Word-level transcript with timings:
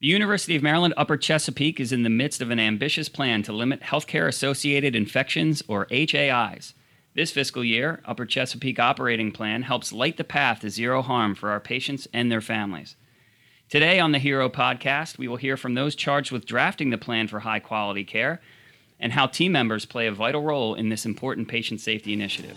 The 0.00 0.06
University 0.06 0.56
of 0.56 0.62
Maryland 0.62 0.94
Upper 0.96 1.18
Chesapeake 1.18 1.78
is 1.78 1.92
in 1.92 2.04
the 2.04 2.08
midst 2.08 2.40
of 2.40 2.50
an 2.50 2.58
ambitious 2.58 3.10
plan 3.10 3.42
to 3.42 3.52
limit 3.52 3.82
healthcare 3.82 4.26
associated 4.26 4.96
infections, 4.96 5.62
or 5.68 5.86
HAIs. 5.90 6.72
This 7.14 7.30
fiscal 7.30 7.62
year, 7.62 8.00
Upper 8.06 8.24
Chesapeake 8.24 8.78
Operating 8.78 9.30
Plan 9.30 9.60
helps 9.60 9.92
light 9.92 10.16
the 10.16 10.24
path 10.24 10.60
to 10.60 10.70
zero 10.70 11.02
harm 11.02 11.34
for 11.34 11.50
our 11.50 11.60
patients 11.60 12.08
and 12.14 12.32
their 12.32 12.40
families. 12.40 12.96
Today 13.68 14.00
on 14.00 14.12
the 14.12 14.18
Hero 14.18 14.48
podcast, 14.48 15.18
we 15.18 15.28
will 15.28 15.36
hear 15.36 15.58
from 15.58 15.74
those 15.74 15.94
charged 15.94 16.32
with 16.32 16.46
drafting 16.46 16.88
the 16.88 16.96
plan 16.96 17.28
for 17.28 17.40
high 17.40 17.60
quality 17.60 18.02
care 18.02 18.40
and 18.98 19.12
how 19.12 19.26
team 19.26 19.52
members 19.52 19.84
play 19.84 20.06
a 20.06 20.12
vital 20.12 20.40
role 20.40 20.74
in 20.74 20.88
this 20.88 21.04
important 21.04 21.46
patient 21.46 21.78
safety 21.78 22.14
initiative. 22.14 22.56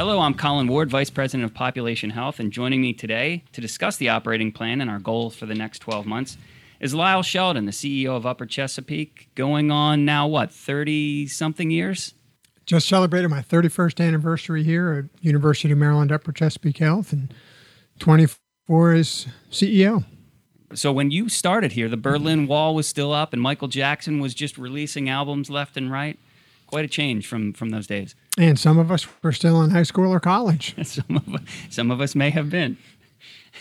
Hello, 0.00 0.20
I'm 0.20 0.32
Colin 0.32 0.66
Ward, 0.66 0.88
Vice 0.88 1.10
President 1.10 1.44
of 1.44 1.52
Population 1.52 2.08
Health, 2.08 2.40
and 2.40 2.50
joining 2.50 2.80
me 2.80 2.94
today 2.94 3.44
to 3.52 3.60
discuss 3.60 3.98
the 3.98 4.08
operating 4.08 4.50
plan 4.50 4.80
and 4.80 4.88
our 4.88 4.98
goals 4.98 5.36
for 5.36 5.44
the 5.44 5.54
next 5.54 5.80
12 5.80 6.06
months 6.06 6.38
is 6.80 6.94
Lyle 6.94 7.22
Sheldon, 7.22 7.66
the 7.66 7.70
CEO 7.70 8.16
of 8.16 8.24
Upper 8.24 8.46
Chesapeake, 8.46 9.28
going 9.34 9.70
on 9.70 10.06
now, 10.06 10.26
what, 10.26 10.50
30 10.54 11.26
something 11.26 11.70
years? 11.70 12.14
Just 12.64 12.88
celebrated 12.88 13.28
my 13.28 13.42
31st 13.42 14.02
anniversary 14.02 14.64
here 14.64 14.90
at 15.12 15.22
University 15.22 15.70
of 15.70 15.76
Maryland 15.76 16.10
Upper 16.10 16.32
Chesapeake 16.32 16.78
Health 16.78 17.12
and 17.12 17.34
24 17.98 18.92
as 18.94 19.26
CEO. 19.50 20.06
So 20.72 20.92
when 20.92 21.10
you 21.10 21.28
started 21.28 21.72
here, 21.72 21.90
the 21.90 21.98
Berlin 21.98 22.46
Wall 22.46 22.74
was 22.74 22.86
still 22.86 23.12
up 23.12 23.34
and 23.34 23.42
Michael 23.42 23.68
Jackson 23.68 24.18
was 24.18 24.32
just 24.32 24.56
releasing 24.56 25.10
albums 25.10 25.50
left 25.50 25.76
and 25.76 25.92
right. 25.92 26.18
Quite 26.70 26.84
a 26.84 26.88
change 26.88 27.26
from 27.26 27.52
from 27.52 27.70
those 27.70 27.86
days. 27.86 28.14
And 28.38 28.58
some 28.58 28.78
of 28.78 28.90
us 28.90 29.06
were 29.22 29.32
still 29.32 29.60
in 29.62 29.70
high 29.70 29.82
school 29.82 30.12
or 30.12 30.20
college. 30.20 30.74
some 30.86 31.16
of 31.16 31.36
some 31.68 31.90
of 31.90 32.00
us 32.00 32.14
may 32.14 32.30
have 32.30 32.48
been. 32.48 32.76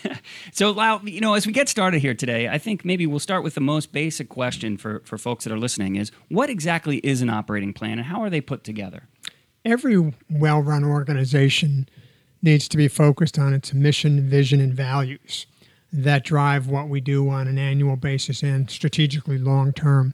so, 0.52 0.72
Lau, 0.72 1.02
you 1.04 1.22
know, 1.22 1.34
as 1.34 1.48
we 1.48 1.54
get 1.54 1.70
started 1.70 2.02
here 2.02 2.14
today, 2.14 2.48
I 2.48 2.58
think 2.58 2.86
maybe 2.86 3.06
we'll 3.08 3.20
start 3.20 3.44
with 3.44 3.56
the 3.56 3.62
most 3.62 3.92
basic 3.92 4.30
question 4.30 4.78
for, 4.78 5.02
for 5.06 5.18
folks 5.18 5.44
that 5.44 5.54
are 5.54 5.58
listening 5.58 5.96
is 5.96 6.12
what 6.30 6.50
exactly 6.50 6.98
is 6.98 7.22
an 7.22 7.30
operating 7.30 7.74
plan 7.74 7.94
and 7.98 8.08
how 8.08 8.22
are 8.22 8.30
they 8.30 8.42
put 8.42 8.64
together? 8.64 9.08
Every 9.66 10.14
well 10.30 10.62
run 10.62 10.84
organization 10.84 11.90
needs 12.42 12.68
to 12.70 12.78
be 12.78 12.88
focused 12.88 13.38
on 13.38 13.54
its 13.54 13.74
mission, 13.74 14.30
vision, 14.30 14.62
and 14.62 14.74
values 14.74 15.46
that 15.92 16.24
drive 16.24 16.68
what 16.68 16.88
we 16.88 17.02
do 17.02 17.30
on 17.30 17.48
an 17.48 17.58
annual 17.58 17.96
basis 17.96 18.44
and 18.44 18.70
strategically 18.70 19.38
long 19.38 19.74
term. 19.74 20.14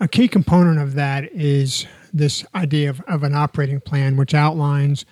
A 0.00 0.06
key 0.06 0.28
component 0.28 0.78
of 0.78 0.94
that 0.94 1.24
is 1.32 1.86
this 2.12 2.44
idea 2.54 2.90
of, 2.90 3.00
of 3.02 3.22
an 3.22 3.34
operating 3.34 3.80
plan, 3.80 4.16
which 4.16 4.34
outlines 4.34 5.04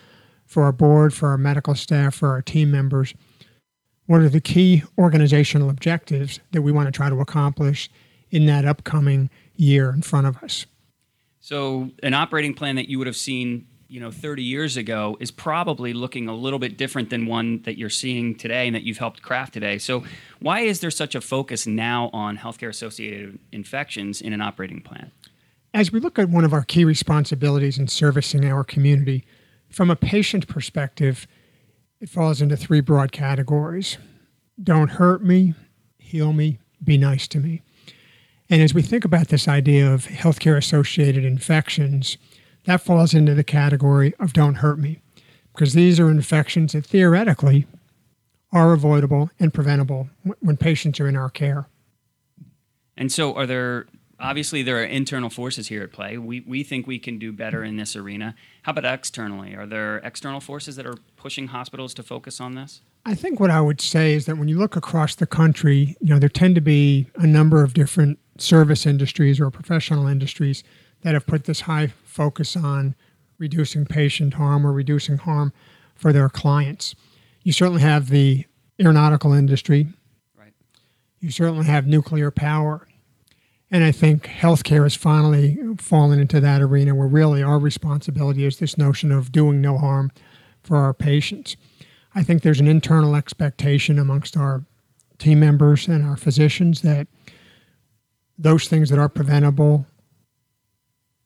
for 0.46 0.64
our 0.64 0.72
board, 0.72 1.12
for 1.12 1.28
our 1.28 1.38
medical 1.38 1.74
staff, 1.74 2.14
for 2.14 2.28
our 2.28 2.42
team 2.42 2.70
members, 2.70 3.14
what 4.06 4.20
are 4.20 4.28
the 4.28 4.40
key 4.40 4.82
organizational 4.96 5.68
objectives 5.68 6.40
that 6.52 6.62
we 6.62 6.70
want 6.70 6.86
to 6.86 6.92
try 6.92 7.10
to 7.10 7.20
accomplish 7.20 7.90
in 8.30 8.46
that 8.46 8.64
upcoming 8.64 9.30
year 9.56 9.90
in 9.90 10.02
front 10.02 10.26
of 10.26 10.36
us. 10.38 10.66
So, 11.40 11.90
an 12.02 12.14
operating 12.14 12.54
plan 12.54 12.76
that 12.76 12.88
you 12.88 12.98
would 12.98 13.06
have 13.06 13.16
seen, 13.16 13.66
you 13.88 14.00
know, 14.00 14.10
30 14.10 14.42
years 14.42 14.76
ago 14.76 15.16
is 15.20 15.30
probably 15.30 15.92
looking 15.92 16.28
a 16.28 16.34
little 16.34 16.58
bit 16.58 16.76
different 16.76 17.10
than 17.10 17.26
one 17.26 17.62
that 17.62 17.78
you're 17.78 17.88
seeing 17.88 18.34
today 18.34 18.66
and 18.66 18.74
that 18.74 18.82
you've 18.82 18.98
helped 18.98 19.22
craft 19.22 19.54
today. 19.54 19.78
So, 19.78 20.04
why 20.40 20.60
is 20.60 20.80
there 20.80 20.90
such 20.90 21.14
a 21.14 21.20
focus 21.20 21.66
now 21.66 22.10
on 22.12 22.36
healthcare 22.36 22.68
associated 22.68 23.38
infections 23.52 24.20
in 24.20 24.32
an 24.32 24.40
operating 24.40 24.80
plan? 24.80 25.12
As 25.76 25.92
we 25.92 26.00
look 26.00 26.18
at 26.18 26.30
one 26.30 26.46
of 26.46 26.54
our 26.54 26.62
key 26.62 26.86
responsibilities 26.86 27.76
in 27.76 27.86
servicing 27.86 28.46
our 28.46 28.64
community, 28.64 29.26
from 29.68 29.90
a 29.90 29.94
patient 29.94 30.48
perspective, 30.48 31.26
it 32.00 32.08
falls 32.08 32.40
into 32.40 32.56
three 32.56 32.80
broad 32.80 33.12
categories 33.12 33.98
don't 34.64 34.92
hurt 34.92 35.22
me, 35.22 35.52
heal 35.98 36.32
me, 36.32 36.58
be 36.82 36.96
nice 36.96 37.28
to 37.28 37.38
me. 37.38 37.60
And 38.48 38.62
as 38.62 38.72
we 38.72 38.80
think 38.80 39.04
about 39.04 39.28
this 39.28 39.46
idea 39.46 39.92
of 39.92 40.06
healthcare 40.06 40.56
associated 40.56 41.26
infections, 41.26 42.16
that 42.64 42.80
falls 42.80 43.12
into 43.12 43.34
the 43.34 43.44
category 43.44 44.14
of 44.18 44.32
don't 44.32 44.54
hurt 44.54 44.78
me, 44.78 45.02
because 45.52 45.74
these 45.74 46.00
are 46.00 46.10
infections 46.10 46.72
that 46.72 46.86
theoretically 46.86 47.66
are 48.50 48.72
avoidable 48.72 49.28
and 49.38 49.52
preventable 49.52 50.08
when 50.40 50.56
patients 50.56 51.00
are 51.00 51.06
in 51.06 51.16
our 51.16 51.28
care. 51.28 51.66
And 52.96 53.12
so, 53.12 53.34
are 53.34 53.44
there 53.44 53.84
obviously 54.18 54.62
there 54.62 54.78
are 54.78 54.84
internal 54.84 55.30
forces 55.30 55.68
here 55.68 55.82
at 55.82 55.92
play. 55.92 56.18
We, 56.18 56.40
we 56.40 56.62
think 56.62 56.86
we 56.86 56.98
can 56.98 57.18
do 57.18 57.32
better 57.32 57.62
in 57.62 57.76
this 57.76 57.96
arena. 57.96 58.34
How 58.62 58.72
about 58.72 58.84
externally? 58.84 59.54
Are 59.54 59.66
there 59.66 59.98
external 59.98 60.40
forces 60.40 60.76
that 60.76 60.86
are 60.86 60.96
pushing 61.16 61.48
hospitals 61.48 61.94
to 61.94 62.02
focus 62.02 62.40
on 62.40 62.54
this? 62.54 62.80
I 63.04 63.14
think 63.14 63.38
what 63.38 63.50
I 63.50 63.60
would 63.60 63.80
say 63.80 64.14
is 64.14 64.26
that 64.26 64.36
when 64.36 64.48
you 64.48 64.58
look 64.58 64.74
across 64.74 65.14
the 65.14 65.26
country, 65.26 65.96
you 66.00 66.08
know, 66.08 66.18
there 66.18 66.28
tend 66.28 66.54
to 66.56 66.60
be 66.60 67.06
a 67.16 67.26
number 67.26 67.62
of 67.62 67.74
different 67.74 68.18
service 68.38 68.86
industries 68.86 69.40
or 69.40 69.50
professional 69.50 70.06
industries 70.06 70.64
that 71.02 71.14
have 71.14 71.26
put 71.26 71.44
this 71.44 71.62
high 71.62 71.88
focus 72.04 72.56
on 72.56 72.94
reducing 73.38 73.84
patient 73.84 74.34
harm 74.34 74.66
or 74.66 74.72
reducing 74.72 75.18
harm 75.18 75.52
for 75.94 76.12
their 76.12 76.28
clients. 76.28 76.94
You 77.42 77.52
certainly 77.52 77.82
have 77.82 78.08
the 78.08 78.44
aeronautical 78.80 79.32
industry. 79.32 79.86
Right. 80.36 80.52
You 81.20 81.30
certainly 81.30 81.66
have 81.66 81.86
nuclear 81.86 82.30
power 82.30 82.85
and 83.70 83.82
I 83.82 83.92
think 83.92 84.26
healthcare 84.26 84.84
has 84.84 84.94
finally 84.94 85.58
fallen 85.78 86.20
into 86.20 86.40
that 86.40 86.62
arena 86.62 86.94
where 86.94 87.08
really 87.08 87.42
our 87.42 87.58
responsibility 87.58 88.44
is 88.44 88.58
this 88.58 88.78
notion 88.78 89.10
of 89.10 89.32
doing 89.32 89.60
no 89.60 89.78
harm 89.78 90.12
for 90.62 90.76
our 90.76 90.94
patients. 90.94 91.56
I 92.14 92.22
think 92.22 92.42
there's 92.42 92.60
an 92.60 92.68
internal 92.68 93.16
expectation 93.16 93.98
amongst 93.98 94.36
our 94.36 94.64
team 95.18 95.40
members 95.40 95.88
and 95.88 96.04
our 96.04 96.16
physicians 96.16 96.82
that 96.82 97.08
those 98.38 98.68
things 98.68 98.90
that 98.90 98.98
are 98.98 99.08
preventable 99.08 99.86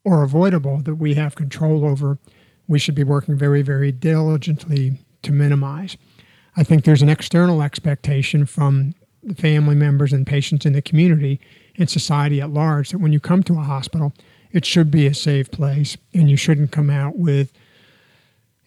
or 0.05 0.23
avoidable 0.23 0.81
that 0.83 0.95
we 0.95 1.15
have 1.15 1.35
control 1.35 1.85
over, 1.85 2.19
we 2.67 2.79
should 2.79 2.95
be 2.95 3.05
working 3.05 3.37
very, 3.37 3.63
very 3.63 3.93
diligently 3.93 4.99
to 5.23 5.33
minimize. 5.33 5.97
I 6.57 6.65
think 6.65 6.85
there's 6.85 7.03
an 7.03 7.09
external 7.09 7.63
expectation 7.63 8.47
from 8.47 8.95
the 9.23 9.35
family 9.35 9.75
members 9.75 10.13
and 10.13 10.27
patients 10.27 10.67
in 10.67 10.73
the 10.73 10.83
community 10.83 11.41
and 11.77 11.89
society 11.89 12.41
at 12.41 12.51
large 12.51 12.91
that 12.91 12.99
when 12.99 13.13
you 13.13 13.21
come 13.21 13.43
to 13.45 13.55
a 13.55 13.63
hospital, 13.63 14.13
it 14.53 14.65
should 14.65 14.91
be 14.91 15.07
a 15.07 15.15
safe 15.15 15.51
place 15.51 15.97
and 16.15 16.31
you 16.31 16.37
shouldn't 16.37 16.73
come 16.73 16.91
out 16.91 17.17
with 17.17 17.53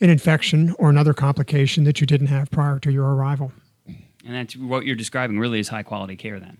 an 0.01 0.09
infection 0.09 0.75
or 0.77 0.89
another 0.89 1.13
complication 1.13 1.83
that 1.85 2.01
you 2.01 2.07
didn't 2.07 2.27
have 2.27 2.51
prior 2.51 2.79
to 2.79 2.91
your 2.91 3.15
arrival. 3.15 3.51
And 4.25 4.35
that's 4.35 4.55
what 4.55 4.85
you're 4.85 4.95
describing 4.95 5.39
really 5.39 5.59
is 5.59 5.69
high 5.69 5.83
quality 5.83 6.15
care 6.15 6.39
then. 6.39 6.57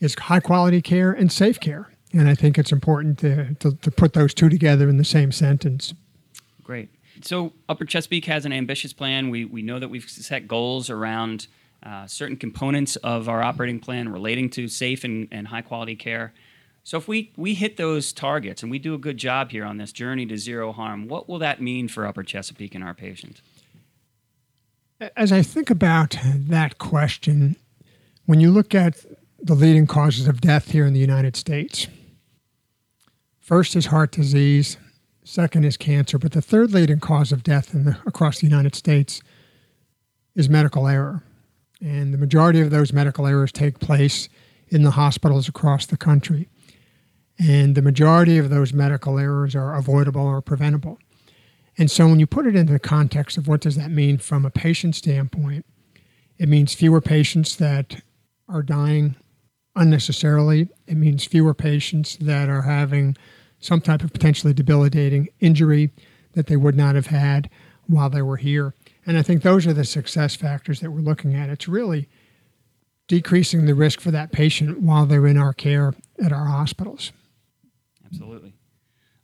It's 0.00 0.18
high 0.18 0.40
quality 0.40 0.82
care 0.82 1.12
and 1.12 1.30
safe 1.30 1.60
care. 1.60 1.90
And 2.12 2.28
I 2.28 2.34
think 2.34 2.58
it's 2.58 2.72
important 2.72 3.18
to, 3.20 3.54
to, 3.54 3.72
to 3.74 3.90
put 3.90 4.12
those 4.12 4.34
two 4.34 4.48
together 4.48 4.88
in 4.88 4.98
the 4.98 5.04
same 5.04 5.32
sentence. 5.32 5.94
Great. 6.62 6.88
So 7.22 7.52
Upper 7.68 7.84
Chesapeake 7.84 8.24
has 8.26 8.44
an 8.44 8.52
ambitious 8.52 8.92
plan. 8.92 9.30
We, 9.30 9.44
we 9.44 9.62
know 9.62 9.78
that 9.78 9.88
we've 9.88 10.08
set 10.08 10.46
goals 10.46 10.90
around 10.90 11.46
uh, 11.84 12.06
certain 12.06 12.36
components 12.36 12.96
of 12.96 13.28
our 13.28 13.42
operating 13.42 13.78
plan 13.78 14.08
relating 14.08 14.48
to 14.50 14.68
safe 14.68 15.04
and, 15.04 15.28
and 15.30 15.48
high 15.48 15.62
quality 15.62 15.94
care. 15.94 16.32
So 16.82 16.98
if 16.98 17.08
we, 17.08 17.32
we 17.36 17.54
hit 17.54 17.76
those 17.76 18.12
targets 18.12 18.62
and 18.62 18.70
we 18.70 18.78
do 18.78 18.94
a 18.94 18.98
good 18.98 19.16
job 19.16 19.50
here 19.50 19.64
on 19.64 19.78
this 19.78 19.92
journey 19.92 20.26
to 20.26 20.36
zero 20.36 20.72
harm, 20.72 21.08
what 21.08 21.28
will 21.28 21.38
that 21.38 21.60
mean 21.60 21.88
for 21.88 22.06
Upper 22.06 22.22
Chesapeake 22.22 22.74
and 22.74 22.84
our 22.84 22.94
patients? 22.94 23.40
As 25.16 25.32
I 25.32 25.42
think 25.42 25.70
about 25.70 26.16
that 26.22 26.78
question, 26.78 27.56
when 28.26 28.40
you 28.40 28.50
look 28.50 28.74
at 28.74 29.04
the 29.42 29.54
leading 29.54 29.86
causes 29.86 30.28
of 30.28 30.40
death 30.40 30.70
here 30.70 30.86
in 30.86 30.92
the 30.92 31.00
United 31.00 31.36
States, 31.36 31.86
first 33.40 33.76
is 33.76 33.86
heart 33.86 34.12
disease, 34.12 34.76
second 35.24 35.64
is 35.64 35.76
cancer, 35.76 36.18
but 36.18 36.32
the 36.32 36.42
third 36.42 36.72
leading 36.72 37.00
cause 37.00 37.32
of 37.32 37.42
death 37.42 37.72
the, 37.72 37.98
across 38.06 38.40
the 38.40 38.46
United 38.46 38.74
States 38.74 39.20
is 40.34 40.48
medical 40.48 40.86
error. 40.86 41.22
And 41.80 42.14
the 42.14 42.18
majority 42.18 42.60
of 42.60 42.70
those 42.70 42.92
medical 42.92 43.26
errors 43.26 43.52
take 43.52 43.78
place 43.78 44.28
in 44.68 44.82
the 44.82 44.92
hospitals 44.92 45.48
across 45.48 45.86
the 45.86 45.96
country. 45.96 46.48
And 47.38 47.74
the 47.74 47.82
majority 47.82 48.38
of 48.38 48.50
those 48.50 48.72
medical 48.72 49.18
errors 49.18 49.54
are 49.54 49.74
avoidable 49.74 50.22
or 50.22 50.40
preventable. 50.40 50.98
And 51.76 51.90
so 51.90 52.06
when 52.06 52.20
you 52.20 52.26
put 52.26 52.46
it 52.46 52.54
into 52.54 52.72
the 52.72 52.78
context 52.78 53.36
of 53.36 53.48
what 53.48 53.60
does 53.60 53.76
that 53.76 53.90
mean 53.90 54.18
from 54.18 54.44
a 54.44 54.50
patient 54.50 54.94
standpoint, 54.94 55.66
it 56.38 56.48
means 56.48 56.74
fewer 56.74 57.00
patients 57.00 57.56
that 57.56 58.02
are 58.48 58.62
dying 58.62 59.16
unnecessarily. 59.74 60.68
It 60.86 60.96
means 60.96 61.24
fewer 61.24 61.54
patients 61.54 62.16
that 62.18 62.48
are 62.48 62.62
having 62.62 63.16
some 63.58 63.80
type 63.80 64.02
of 64.02 64.12
potentially 64.12 64.52
debilitating 64.52 65.28
injury 65.40 65.90
that 66.32 66.46
they 66.46 66.56
would 66.56 66.76
not 66.76 66.94
have 66.94 67.06
had 67.06 67.50
while 67.86 68.10
they 68.10 68.22
were 68.22 68.36
here. 68.36 68.74
And 69.06 69.18
I 69.18 69.22
think 69.22 69.42
those 69.42 69.66
are 69.66 69.72
the 69.72 69.84
success 69.84 70.34
factors 70.34 70.80
that 70.80 70.90
we're 70.90 71.00
looking 71.00 71.34
at. 71.34 71.50
It's 71.50 71.68
really 71.68 72.08
decreasing 73.08 73.66
the 73.66 73.74
risk 73.74 74.00
for 74.00 74.10
that 74.10 74.32
patient 74.32 74.80
while 74.80 75.06
they're 75.06 75.26
in 75.26 75.36
our 75.36 75.52
care 75.52 75.94
at 76.22 76.32
our 76.32 76.46
hospitals. 76.46 77.12
Absolutely. 78.06 78.54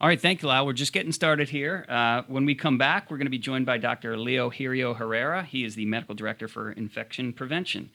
All 0.01 0.09
right, 0.09 0.21
thank 0.21 0.41
you, 0.41 0.49
Lau. 0.49 0.65
We're 0.65 0.73
just 0.73 0.95
getting 0.95 1.13
started 1.13 1.51
here. 1.51 1.85
Uh, 1.89 2.23
when 2.27 2.47
we 2.47 2.55
come 2.55 2.79
back, 2.79 3.11
we're 3.11 3.19
going 3.19 3.27
to 3.27 3.31
be 3.31 3.39
joined 3.39 3.67
by 3.67 3.77
Dr. 3.77 4.17
Leo 4.17 4.51
Girio 4.51 4.97
Herrera. 4.97 5.45
He 5.45 5.65
is 5.65 5.75
the 5.75 5.85
medical 5.85 6.15
director 6.15 6.49
for 6.49 6.73
infection 6.73 7.35
prevention. 7.35 7.91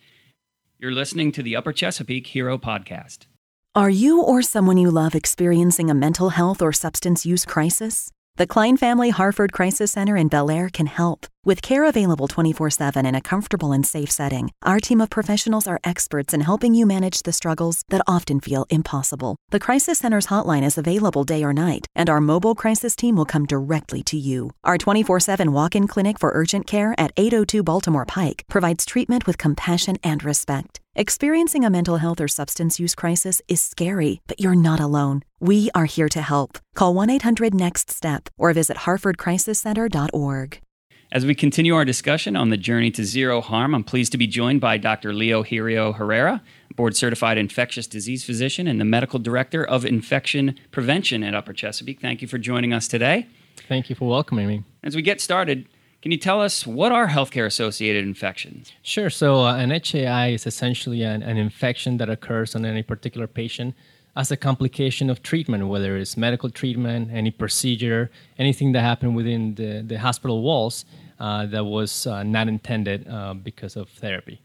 You're 0.77 0.91
listening 0.91 1.31
to 1.33 1.41
the 1.41 1.55
Upper 1.55 1.73
Chesapeake 1.73 2.27
Hero 2.27 2.57
Podcast. 2.59 3.25
Are 3.73 3.89
you 3.89 4.21
or 4.21 4.41
someone 4.41 4.77
you 4.77 4.91
love 4.91 5.15
experiencing 5.15 5.89
a 5.89 5.95
mental 5.95 6.29
health 6.29 6.61
or 6.61 6.71
substance 6.71 7.25
use 7.25 7.43
crisis? 7.43 8.11
The 8.35 8.45
Klein 8.45 8.77
Family 8.77 9.09
Harford 9.09 9.51
Crisis 9.51 9.93
Center 9.93 10.15
in 10.15 10.27
Bel 10.27 10.51
Air 10.51 10.69
can 10.69 10.85
help. 10.85 11.25
With 11.45 11.61
care 11.61 11.85
available 11.85 12.27
24 12.27 12.71
7 12.71 13.05
in 13.05 13.13
a 13.13 13.21
comfortable 13.21 13.71
and 13.71 13.85
safe 13.85 14.09
setting, 14.09 14.49
our 14.63 14.79
team 14.79 14.99
of 14.99 15.11
professionals 15.11 15.67
are 15.67 15.79
experts 15.83 16.33
in 16.33 16.41
helping 16.41 16.73
you 16.73 16.87
manage 16.87 17.21
the 17.21 17.31
struggles 17.31 17.83
that 17.89 18.01
often 18.07 18.39
feel 18.39 18.65
impossible. 18.71 19.35
The 19.51 19.59
Crisis 19.59 19.99
Center's 19.99 20.25
hotline 20.25 20.63
is 20.63 20.75
available 20.75 21.23
day 21.23 21.43
or 21.43 21.53
night, 21.53 21.85
and 21.93 22.09
our 22.09 22.19
mobile 22.19 22.55
crisis 22.55 22.95
team 22.95 23.15
will 23.15 23.27
come 23.27 23.45
directly 23.45 24.01
to 24.03 24.17
you. 24.17 24.49
Our 24.63 24.79
24 24.79 25.19
7 25.19 25.51
walk 25.51 25.75
in 25.75 25.87
clinic 25.87 26.17
for 26.17 26.31
urgent 26.33 26.65
care 26.65 26.95
at 26.97 27.11
802 27.15 27.61
Baltimore 27.61 28.07
Pike 28.07 28.43
provides 28.49 28.83
treatment 28.83 29.27
with 29.27 29.37
compassion 29.37 29.99
and 30.03 30.23
respect. 30.23 30.79
Experiencing 30.95 31.63
a 31.63 31.69
mental 31.69 31.97
health 31.97 32.19
or 32.19 32.27
substance 32.27 32.79
use 32.79 32.95
crisis 32.95 33.39
is 33.47 33.61
scary, 33.61 34.19
but 34.25 34.39
you're 34.39 34.55
not 34.55 34.79
alone. 34.79 35.21
We 35.39 35.69
are 35.75 35.85
here 35.85 36.09
to 36.09 36.23
help. 36.23 36.57
Call 36.73 36.95
1 36.95 37.11
800 37.11 37.53
NEXT 37.53 37.91
STEP 37.91 38.29
or 38.35 38.51
visit 38.51 38.77
harfordcrisiscenter.org. 38.87 40.61
As 41.11 41.25
we 41.25 41.35
continue 41.35 41.75
our 41.75 41.85
discussion 41.85 42.35
on 42.35 42.49
the 42.49 42.57
journey 42.57 42.89
to 42.91 43.05
zero 43.05 43.39
harm, 43.39 43.75
I'm 43.75 43.83
pleased 43.83 44.11
to 44.13 44.17
be 44.17 44.25
joined 44.25 44.59
by 44.59 44.77
Dr. 44.77 45.13
Leo 45.13 45.43
Girio 45.43 45.95
Herrera, 45.95 46.41
board 46.75 46.95
certified 46.97 47.37
infectious 47.37 47.85
disease 47.85 48.25
physician 48.25 48.67
and 48.67 48.81
the 48.81 48.85
medical 48.85 49.19
director 49.19 49.63
of 49.63 49.85
infection 49.85 50.57
prevention 50.71 51.23
at 51.23 51.35
Upper 51.35 51.53
Chesapeake. 51.53 52.01
Thank 52.01 52.23
you 52.23 52.27
for 52.27 52.39
joining 52.39 52.73
us 52.73 52.87
today. 52.87 53.27
Thank 53.67 53.89
you 53.89 53.95
for 53.95 54.09
welcoming 54.09 54.47
me. 54.47 54.63
As 54.83 54.95
we 54.95 55.03
get 55.03 55.21
started, 55.21 55.67
can 56.01 56.11
you 56.11 56.17
tell 56.17 56.41
us 56.41 56.65
what 56.65 56.91
are 56.91 57.07
healthcare 57.07 57.45
associated 57.45 58.03
infections? 58.03 58.73
Sure. 58.81 59.11
So, 59.11 59.45
uh, 59.45 59.55
an 59.55 59.69
HAI 59.69 60.29
is 60.29 60.47
essentially 60.47 61.03
an, 61.03 61.21
an 61.21 61.37
infection 61.37 61.97
that 61.97 62.09
occurs 62.09 62.55
on 62.55 62.65
any 62.65 62.81
particular 62.81 63.27
patient 63.27 63.75
as 64.15 64.31
a 64.31 64.37
complication 64.37 65.09
of 65.09 65.21
treatment, 65.21 65.67
whether 65.67 65.97
it's 65.97 66.15
medical 66.15 66.49
treatment, 66.49 67.09
any 67.11 67.31
procedure, 67.31 68.09
anything 68.37 68.71
that 68.71 68.81
happened 68.81 69.15
within 69.15 69.55
the, 69.55 69.83
the 69.85 69.99
hospital 69.99 70.41
walls 70.41 70.85
uh, 71.19 71.45
that 71.47 71.65
was 71.65 72.07
uh, 72.07 72.23
not 72.23 72.47
intended 72.47 73.07
uh, 73.07 73.33
because 73.33 73.75
of 73.75 73.89
therapy. 73.89 74.41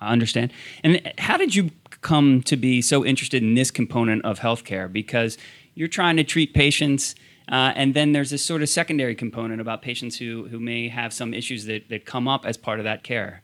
I 0.00 0.12
understand. 0.12 0.52
And 0.82 1.12
how 1.18 1.36
did 1.36 1.54
you 1.54 1.70
come 2.00 2.42
to 2.42 2.56
be 2.56 2.82
so 2.82 3.04
interested 3.04 3.42
in 3.42 3.54
this 3.54 3.70
component 3.70 4.24
of 4.24 4.40
healthcare? 4.40 4.92
Because 4.92 5.38
you're 5.74 5.88
trying 5.88 6.16
to 6.16 6.24
treat 6.24 6.52
patients, 6.54 7.14
uh, 7.48 7.72
and 7.74 7.94
then 7.94 8.12
there's 8.12 8.30
this 8.30 8.44
sort 8.44 8.62
of 8.62 8.68
secondary 8.68 9.14
component 9.14 9.60
about 9.60 9.80
patients 9.80 10.18
who, 10.18 10.48
who 10.48 10.58
may 10.58 10.88
have 10.88 11.12
some 11.12 11.32
issues 11.32 11.64
that, 11.66 11.88
that 11.88 12.04
come 12.04 12.28
up 12.28 12.44
as 12.44 12.56
part 12.56 12.78
of 12.78 12.84
that 12.84 13.04
care. 13.04 13.42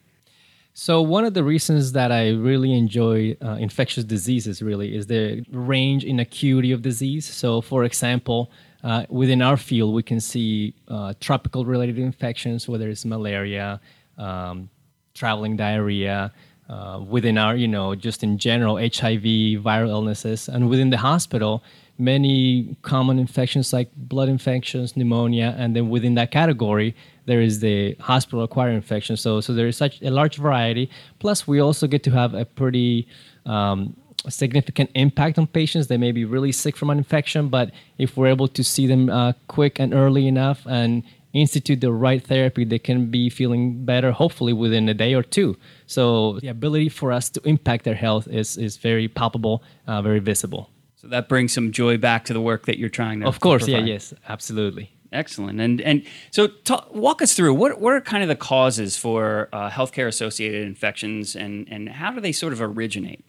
So 0.80 1.02
one 1.02 1.24
of 1.24 1.34
the 1.34 1.42
reasons 1.42 1.90
that 1.94 2.12
I 2.12 2.28
really 2.28 2.72
enjoy 2.72 3.36
uh, 3.42 3.54
infectious 3.54 4.04
diseases 4.04 4.62
really 4.62 4.94
is 4.94 5.08
the 5.08 5.44
range 5.50 6.04
in 6.04 6.20
acuity 6.20 6.70
of 6.70 6.82
disease. 6.82 7.26
So, 7.26 7.60
for 7.60 7.82
example, 7.82 8.52
uh, 8.84 9.04
within 9.08 9.42
our 9.42 9.56
field, 9.56 9.92
we 9.92 10.04
can 10.04 10.20
see 10.20 10.76
uh, 10.86 11.14
tropical 11.18 11.64
related 11.64 11.98
infections, 11.98 12.68
whether 12.68 12.88
it's 12.88 13.04
malaria, 13.04 13.80
um, 14.18 14.70
traveling 15.14 15.56
diarrhea, 15.56 16.32
uh, 16.68 17.02
within 17.04 17.38
our, 17.38 17.56
you 17.56 17.66
know, 17.66 17.96
just 17.96 18.22
in 18.22 18.38
general, 18.38 18.76
HIV, 18.76 19.24
viral 19.66 19.88
illnesses, 19.88 20.48
and 20.48 20.70
within 20.70 20.90
the 20.90 20.98
hospital, 20.98 21.64
many 21.98 22.76
common 22.82 23.18
infections 23.18 23.72
like 23.72 23.90
blood 23.96 24.28
infections, 24.28 24.96
pneumonia, 24.96 25.54
and 25.58 25.74
then 25.74 25.90
within 25.90 26.14
that 26.14 26.30
category, 26.30 26.94
there 27.26 27.40
is 27.40 27.60
the 27.60 27.94
hospital 28.00 28.42
acquired 28.42 28.74
infection. 28.74 29.16
So, 29.16 29.40
so 29.40 29.52
there 29.52 29.66
is 29.66 29.76
such 29.76 30.00
a 30.02 30.10
large 30.10 30.36
variety. 30.36 30.90
Plus, 31.18 31.46
we 31.46 31.60
also 31.60 31.86
get 31.86 32.02
to 32.04 32.10
have 32.12 32.34
a 32.34 32.44
pretty 32.44 33.08
um, 33.44 33.96
significant 34.28 34.90
impact 34.94 35.38
on 35.38 35.46
patients. 35.46 35.88
They 35.88 35.96
may 35.96 36.12
be 36.12 36.24
really 36.24 36.52
sick 36.52 36.76
from 36.76 36.90
an 36.90 36.98
infection, 36.98 37.48
but 37.48 37.72
if 37.98 38.16
we're 38.16 38.28
able 38.28 38.48
to 38.48 38.64
see 38.64 38.86
them 38.86 39.10
uh, 39.10 39.32
quick 39.48 39.78
and 39.78 39.92
early 39.92 40.26
enough 40.26 40.64
and 40.66 41.02
institute 41.32 41.80
the 41.80 41.92
right 41.92 42.22
therapy, 42.22 42.64
they 42.64 42.78
can 42.78 43.10
be 43.10 43.28
feeling 43.28 43.84
better, 43.84 44.12
hopefully 44.12 44.52
within 44.52 44.88
a 44.88 44.94
day 44.94 45.14
or 45.14 45.22
two. 45.22 45.56
So 45.86 46.38
the 46.40 46.48
ability 46.48 46.88
for 46.88 47.12
us 47.12 47.28
to 47.30 47.40
impact 47.44 47.84
their 47.84 47.94
health 47.94 48.28
is 48.28 48.56
is 48.56 48.76
very 48.76 49.08
palpable, 49.08 49.62
uh, 49.86 50.00
very 50.00 50.20
visible. 50.20 50.70
So 51.00 51.06
that 51.08 51.28
brings 51.28 51.52
some 51.52 51.70
joy 51.70 51.96
back 51.96 52.24
to 52.24 52.32
the 52.32 52.40
work 52.40 52.66
that 52.66 52.76
you're 52.76 52.88
trying 52.88 53.20
to. 53.20 53.28
Of 53.28 53.38
course, 53.38 53.66
to 53.66 53.70
yeah, 53.70 53.78
yes, 53.78 54.12
absolutely. 54.28 54.90
Excellent. 55.12 55.60
And 55.60 55.80
and 55.80 56.02
so 56.32 56.48
talk, 56.48 56.92
walk 56.92 57.22
us 57.22 57.34
through 57.34 57.54
what 57.54 57.80
what 57.80 57.92
are 57.92 58.00
kind 58.00 58.24
of 58.24 58.28
the 58.28 58.36
causes 58.36 58.96
for 58.96 59.48
uh, 59.52 59.70
healthcare 59.70 60.08
associated 60.08 60.66
infections 60.66 61.36
and 61.36 61.68
and 61.70 61.88
how 61.88 62.10
do 62.10 62.20
they 62.20 62.32
sort 62.32 62.52
of 62.52 62.60
originate? 62.60 63.24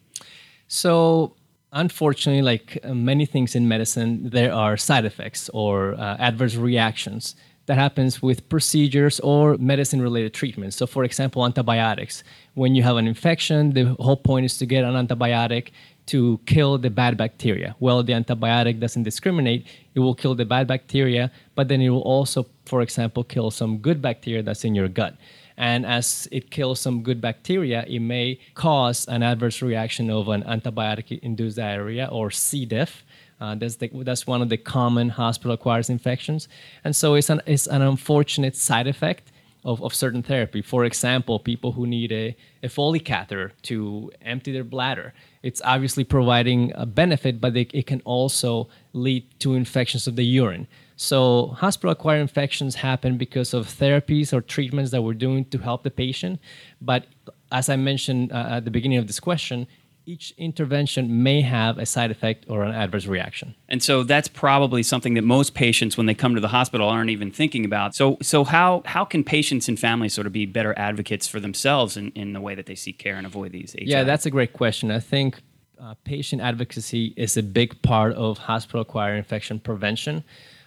So, 0.67 1.35
unfortunately, 1.71 2.41
like 2.41 2.79
uh, 2.83 2.95
many 2.95 3.27
things 3.27 3.55
in 3.55 3.67
medicine, 3.67 4.29
there 4.31 4.51
are 4.51 4.75
side 4.75 5.05
effects 5.05 5.47
or 5.53 5.93
uh, 5.93 6.17
adverse 6.17 6.55
reactions 6.55 7.35
that 7.67 7.77
happens 7.77 8.19
with 8.19 8.49
procedures 8.49 9.19
or 9.19 9.55
medicine 9.59 10.01
related 10.01 10.33
treatments. 10.33 10.75
So, 10.75 10.87
for 10.87 11.03
example, 11.03 11.45
antibiotics. 11.45 12.23
When 12.55 12.73
you 12.73 12.81
have 12.81 12.97
an 12.97 13.07
infection, 13.07 13.73
the 13.73 13.95
whole 13.99 14.17
point 14.17 14.45
is 14.45 14.57
to 14.57 14.65
get 14.65 14.83
an 14.83 14.95
antibiotic 14.95 15.69
to 16.09 16.39
kill 16.45 16.77
the 16.77 16.89
bad 16.89 17.17
bacteria. 17.17 17.75
Well, 17.79 18.01
the 18.03 18.13
antibiotic 18.13 18.79
doesn't 18.79 19.03
discriminate. 19.03 19.65
It 19.93 19.99
will 19.99 20.15
kill 20.15 20.35
the 20.35 20.45
bad 20.45 20.67
bacteria, 20.67 21.31
but 21.55 21.67
then 21.67 21.81
it 21.81 21.89
will 21.89 22.01
also, 22.01 22.47
for 22.65 22.81
example, 22.81 23.23
kill 23.23 23.51
some 23.51 23.77
good 23.77 24.01
bacteria 24.01 24.41
that's 24.41 24.65
in 24.65 24.73
your 24.73 24.87
gut. 24.87 25.15
And 25.55 25.85
as 25.85 26.27
it 26.31 26.49
kills 26.49 26.79
some 26.79 27.03
good 27.03 27.19
bacteria, 27.21 27.83
it 27.87 27.99
may 27.99 28.39
cause 28.53 29.07
an 29.07 29.21
adverse 29.23 29.61
reaction 29.61 30.09
of 30.09 30.29
an 30.29 30.43
antibiotic 30.43 31.19
induced 31.19 31.57
diarrhea 31.57 32.07
or 32.11 32.31
C. 32.31 32.65
diff. 32.65 33.03
Uh, 33.41 33.55
that's, 33.55 33.75
the, 33.75 33.89
that's 34.03 34.25
one 34.25 34.41
of 34.41 34.49
the 34.49 34.57
common 34.57 35.09
hospital 35.09 35.51
acquired 35.51 35.89
infections. 35.89 36.47
And 36.83 36.95
so 36.95 37.13
it's 37.15 37.29
an, 37.29 37.41
it's 37.45 37.67
an 37.67 37.81
unfortunate 37.81 38.55
side 38.55 38.87
effect 38.87 39.31
of, 39.63 39.81
of 39.83 39.93
certain 39.93 40.23
therapy. 40.23 40.61
For 40.61 40.85
example, 40.85 41.39
people 41.39 41.73
who 41.73 41.85
need 41.85 42.11
a, 42.11 42.35
a 42.63 42.69
Foley 42.69 42.99
catheter 42.99 43.51
to 43.63 44.11
empty 44.21 44.51
their 44.51 44.63
bladder. 44.63 45.13
It's 45.43 45.61
obviously 45.63 46.03
providing 46.03 46.71
a 46.75 46.85
benefit, 46.85 47.41
but 47.41 47.55
it, 47.55 47.87
can 47.87 48.01
also 48.05 48.69
lead 48.93 49.25
to 49.39 49.55
infections 49.55 50.07
of 50.07 50.15
the 50.15 50.23
urine. 50.23 50.67
So, 50.95 51.47
hospital 51.57 51.91
acquired 51.91 52.21
infections 52.21 52.75
happen 52.75 53.17
because 53.17 53.53
of 53.53 53.67
therapies 53.67 54.33
or 54.33 54.41
treatments 54.41 54.91
that 54.91 55.01
we're 55.01 55.13
doing 55.13 55.45
to 55.45 55.57
help 55.57 55.83
the 55.83 55.91
patient. 55.91 56.39
But 56.81 57.05
as 57.51 57.69
I 57.69 57.75
mentioned 57.77 58.31
uh, 58.31 58.47
at 58.51 58.65
the 58.65 58.71
beginning 58.71 58.97
of 58.97 59.07
this 59.07 59.19
question, 59.19 59.67
each 60.05 60.33
intervention 60.37 61.23
may 61.23 61.41
have 61.41 61.77
a 61.77 61.85
side 61.85 62.09
effect 62.09 62.45
or 62.47 62.63
an 62.63 62.73
adverse 62.73 63.05
reaction. 63.05 63.55
And 63.67 63.83
so 63.83 64.03
that's 64.03 64.27
probably 64.27 64.81
something 64.81 65.13
that 65.13 65.23
most 65.23 65.53
patients 65.53 65.97
when 65.97 66.07
they 66.07 66.15
come 66.15 66.33
to 66.35 66.41
the 66.41 66.47
hospital 66.47 66.89
aren't 66.89 67.11
even 67.11 67.31
thinking 67.31 67.63
about. 67.63 67.95
So 67.95 68.17
so 68.21 68.43
how 68.43 68.81
how 68.85 69.05
can 69.05 69.23
patients 69.23 69.67
and 69.67 69.79
families 69.79 70.13
sort 70.13 70.25
of 70.25 70.33
be 70.33 70.45
better 70.45 70.73
advocates 70.77 71.27
for 71.27 71.39
themselves 71.39 71.95
in, 71.95 72.11
in 72.11 72.33
the 72.33 72.41
way 72.41 72.55
that 72.55 72.65
they 72.65 72.75
seek 72.75 72.97
care 72.97 73.15
and 73.15 73.27
avoid 73.27 73.51
these 73.51 73.73
HI? 73.73 73.85
Yeah, 73.85 74.03
that's 74.03 74.25
a 74.25 74.31
great 74.31 74.53
question. 74.53 74.89
I 74.89 74.99
think 74.99 75.41
uh, 75.79 75.93
patient 76.03 76.41
advocacy 76.41 77.13
is 77.15 77.37
a 77.37 77.43
big 77.43 77.81
part 77.81 78.13
of 78.13 78.37
hospital 78.37 78.81
acquired 78.81 79.17
infection 79.17 79.59
prevention. 79.59 80.23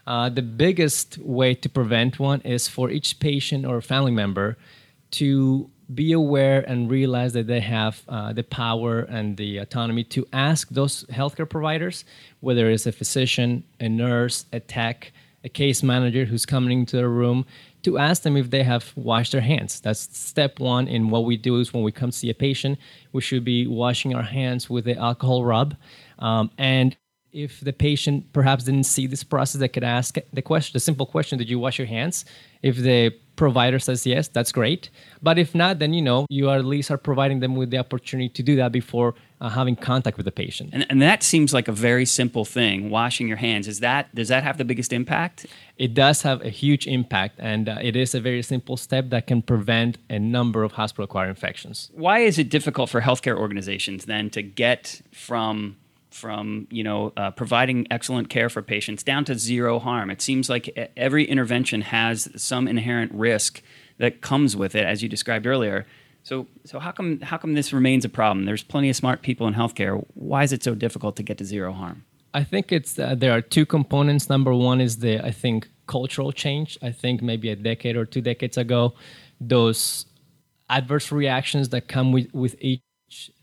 Uh, 0.07 0.29
the 0.29 0.43
biggest 0.43 1.19
way 1.19 1.55
to 1.55 1.69
prevent 1.69 2.19
one 2.19 2.41
is 2.43 2.67
for 2.69 2.91
each 2.91 3.21
patient 3.21 3.65
or 3.65 3.81
family 3.81 4.11
member 4.11 4.57
to 5.13 5.71
be 5.95 6.13
aware 6.13 6.61
and 6.61 6.91
realize 6.91 7.33
that 7.33 7.47
they 7.47 7.61
have 7.61 8.03
uh, 8.09 8.33
the 8.33 8.43
power 8.43 9.01
and 9.01 9.37
the 9.37 9.59
autonomy 9.59 10.05
to 10.05 10.27
ask 10.33 10.69
those 10.71 11.05
healthcare 11.05 11.49
providers, 11.49 12.05
whether 12.41 12.71
it's 12.71 12.87
a 12.87 12.93
physician, 12.93 13.65
a 13.81 13.89
nurse, 13.89 14.47
a 14.53 14.61
tech, 14.61 15.13
a 15.45 15.49
case 15.49 15.83
manager 15.83 16.25
who's 16.25 16.47
coming 16.47 16.81
into 16.81 16.97
the 16.97 17.09
room, 17.09 17.45
to 17.83 17.99
ask 17.99 18.23
them 18.23 18.37
if 18.37 18.51
they 18.51 18.63
have 18.63 18.93
washed 18.97 19.33
their 19.33 19.41
hands. 19.41 19.81
That's 19.81 20.17
step 20.17 20.61
one 20.61 20.87
in 20.87 21.11
what 21.11 21.25
we 21.25 21.37
do 21.37 21.59
is 21.59 21.75
when 21.75 21.83
we 21.83 21.93
come 21.93 22.13
see 22.13 22.31
a 22.31 22.35
patient, 22.35 22.79
we 23.13 23.21
should 23.21 23.45
be 23.45 23.67
washing 23.67 24.15
our 24.15 24.23
hands 24.23 24.71
with 24.71 24.85
the 24.85 24.97
alcohol 24.97 25.45
rub. 25.45 25.77
Um, 26.21 26.51
and 26.59 26.97
if 27.33 27.61
the 27.61 27.73
patient 27.73 28.33
perhaps 28.33 28.65
didn't 28.65 28.85
see 28.85 29.07
this 29.07 29.25
process, 29.25 29.61
they 29.61 29.69
could 29.69 29.85
ask 29.85 30.17
the 30.33 30.43
question, 30.43 30.73
the 30.75 30.81
simple 30.81 31.07
question, 31.07 31.39
did 31.39 31.49
you 31.49 31.59
wash 31.59 31.79
your 31.79 31.87
hands? 31.87 32.25
If 32.63 32.77
the 32.77 33.15
provider 33.37 33.79
says 33.79 34.07
yes, 34.07 34.29
that's 34.29 34.53
great. 34.53 34.91
But 35.23 35.39
if 35.39 35.55
not, 35.55 35.79
then 35.79 35.95
you 35.95 36.03
know 36.03 36.27
you 36.29 36.51
at 36.51 36.65
least 36.65 36.91
are 36.91 36.99
providing 36.99 37.41
them 37.41 37.57
with 37.57 37.71
the 37.71 37.79
opportunity 37.79 38.29
to 38.29 38.43
do 38.43 38.57
that 38.57 38.71
before 38.71 39.15
uh, 39.41 39.49
having 39.49 39.75
contact 39.75 40.17
with 40.17 40.27
the 40.27 40.33
patient. 40.33 40.71
And, 40.73 40.87
and 40.91 41.01
that 41.01 41.23
seems 41.23 41.55
like 41.55 41.67
a 41.67 41.73
very 41.73 42.05
simple 42.05 42.45
thing. 42.45 42.91
Washing 42.91 43.27
your 43.27 43.39
hands 43.39 43.67
is 43.67 43.81
that 43.81 44.15
does 44.15 44.29
that 44.29 44.43
have 44.45 44.59
the 44.59 44.65
biggest 44.65 44.93
impact? 44.93 45.47
It 45.79 45.95
does 45.95 46.23
have 46.23 46.43
a 46.43 46.51
huge 46.51 46.87
impact, 46.87 47.37
and 47.41 47.69
uh, 47.69 47.79
it 47.83 47.97
is 47.97 48.15
a 48.15 48.21
very 48.21 48.43
simple 48.43 48.77
step 48.77 49.09
that 49.09 49.27
can 49.27 49.43
prevent 49.43 49.99
a 50.09 50.19
number 50.19 50.63
of 50.63 50.73
hospital-acquired 50.73 51.31
infections. 51.31 51.91
Why 51.95 52.21
is 52.21 52.39
it 52.39 52.51
difficult 52.51 52.91
for 52.91 53.01
healthcare 53.01 53.37
organizations 53.37 54.05
then 54.05 54.31
to 54.31 54.43
get 54.43 55.01
from 55.11 55.77
from 56.13 56.67
you 56.71 56.85
know 56.85 57.13
uh, 57.17 57.31
providing 57.31 57.87
excellent 57.91 58.29
care 58.29 58.49
for 58.49 58.63
patients 58.63 59.03
down 59.03 59.25
to 59.27 59.39
zero 59.39 59.79
harm. 59.79 60.11
It 60.11 60.23
seems 60.23 60.49
like 60.49 60.91
every 60.97 61.25
intervention 61.25 61.83
has 61.83 62.29
some 62.37 62.69
inherent 62.69 63.13
risk 63.13 63.63
that 63.99 64.21
comes 64.21 64.57
with 64.57 64.75
it, 64.75 64.85
as 64.85 65.03
you 65.03 65.09
described 65.09 65.47
earlier. 65.47 65.87
So, 66.25 66.47
so 66.65 66.79
how 66.79 66.93
come 66.93 67.21
how 67.21 67.37
come 67.37 67.55
this 67.55 67.73
remains 67.73 68.05
a 68.05 68.09
problem? 68.09 68.47
There's 68.47 68.63
plenty 68.63 68.91
of 68.91 68.97
smart 68.97 69.23
people 69.23 69.47
in 69.47 69.55
healthcare. 69.55 70.05
Why 70.15 70.45
is 70.45 70.53
it 70.53 70.63
so 70.63 70.75
difficult 70.75 71.17
to 71.17 71.23
get 71.23 71.39
to 71.39 71.45
zero 71.45 71.73
harm? 71.73 72.05
I 72.35 72.45
think 72.45 72.73
it's 72.73 72.99
uh, 72.99 73.15
there 73.15 73.33
are 73.33 73.41
two 73.41 73.67
components. 73.67 74.29
Number 74.29 74.55
one 74.55 74.81
is 74.81 74.99
the 74.99 75.25
I 75.25 75.31
think 75.31 75.69
cultural 75.87 76.33
change. 76.33 76.79
I 76.83 76.93
think 76.93 77.23
maybe 77.23 77.51
a 77.51 77.57
decade 77.57 77.97
or 77.97 78.05
two 78.05 78.21
decades 78.21 78.57
ago, 78.57 78.95
those 79.41 80.07
adverse 80.71 81.13
reactions 81.13 81.69
that 81.71 81.89
come 81.89 82.13
with, 82.13 82.33
with 82.33 82.57
each 82.61 82.81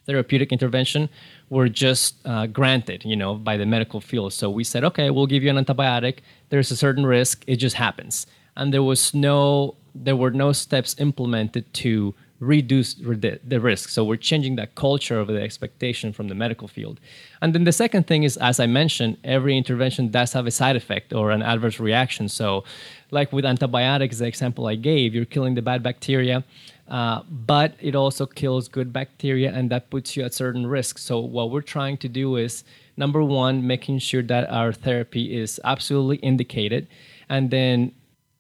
therapeutic 0.10 0.52
intervention 0.52 1.08
were 1.50 1.70
just 1.70 2.16
uh, 2.26 2.48
granted, 2.48 3.00
you 3.06 3.16
know, 3.16 3.36
by 3.36 3.56
the 3.58 3.66
medical 3.76 4.02
field. 4.02 4.34
So 4.34 4.50
we 4.50 4.64
said, 4.64 4.84
okay, 4.90 5.08
we'll 5.12 5.32
give 5.34 5.44
you 5.44 5.52
an 5.56 5.64
antibiotic. 5.64 6.16
There's 6.50 6.72
a 6.72 6.78
certain 6.86 7.06
risk. 7.06 7.44
It 7.46 7.58
just 7.58 7.76
happens, 7.76 8.26
and 8.58 8.74
there 8.74 8.84
was 8.92 9.14
no, 9.14 9.76
there 9.94 10.16
were 10.16 10.32
no 10.32 10.52
steps 10.52 10.96
implemented 10.98 11.72
to 11.86 12.16
reduce 12.40 12.94
the 12.94 13.60
risk. 13.60 13.90
So 13.90 14.04
we're 14.06 14.16
changing 14.16 14.56
that 14.56 14.76
culture 14.76 15.20
of 15.20 15.28
the 15.28 15.42
expectation 15.42 16.14
from 16.14 16.30
the 16.30 16.36
medical 16.36 16.68
field. 16.68 17.00
And 17.42 17.54
then 17.54 17.66
the 17.66 17.74
second 17.74 18.08
thing 18.08 18.24
is, 18.24 18.38
as 18.38 18.60
I 18.60 18.66
mentioned, 18.66 19.18
every 19.24 19.58
intervention 19.58 20.10
does 20.10 20.32
have 20.34 20.48
a 20.48 20.52
side 20.52 20.78
effect 20.78 21.12
or 21.12 21.32
an 21.32 21.42
adverse 21.42 21.80
reaction. 21.80 22.30
So, 22.30 22.64
like 23.12 23.34
with 23.34 23.46
antibiotics, 23.46 24.20
the 24.20 24.28
example 24.28 24.68
I 24.68 24.76
gave, 24.76 25.14
you're 25.14 25.26
killing 25.26 25.56
the 25.56 25.62
bad 25.62 25.84
bacteria. 25.84 26.44
Uh, 26.90 27.22
but 27.30 27.76
it 27.80 27.96
also 27.96 28.26
kills 28.26 28.68
good 28.68 28.92
bacteria 28.92 29.54
and 29.54 29.70
that 29.70 29.92
puts 29.92 30.18
you 30.18 30.24
at 30.24 30.34
certain 30.34 30.66
risk. 30.66 30.98
So, 30.98 31.20
what 31.20 31.52
we're 31.52 31.62
trying 31.62 31.98
to 31.98 32.10
do 32.10 32.36
is 32.36 32.64
number 32.98 33.24
one, 33.24 33.66
making 33.66 34.00
sure 34.00 34.24
that 34.24 34.50
our 34.50 34.74
therapy 34.74 35.38
is 35.38 35.60
absolutely 35.64 36.18
indicated, 36.18 36.88
and 37.30 37.52
then 37.52 37.94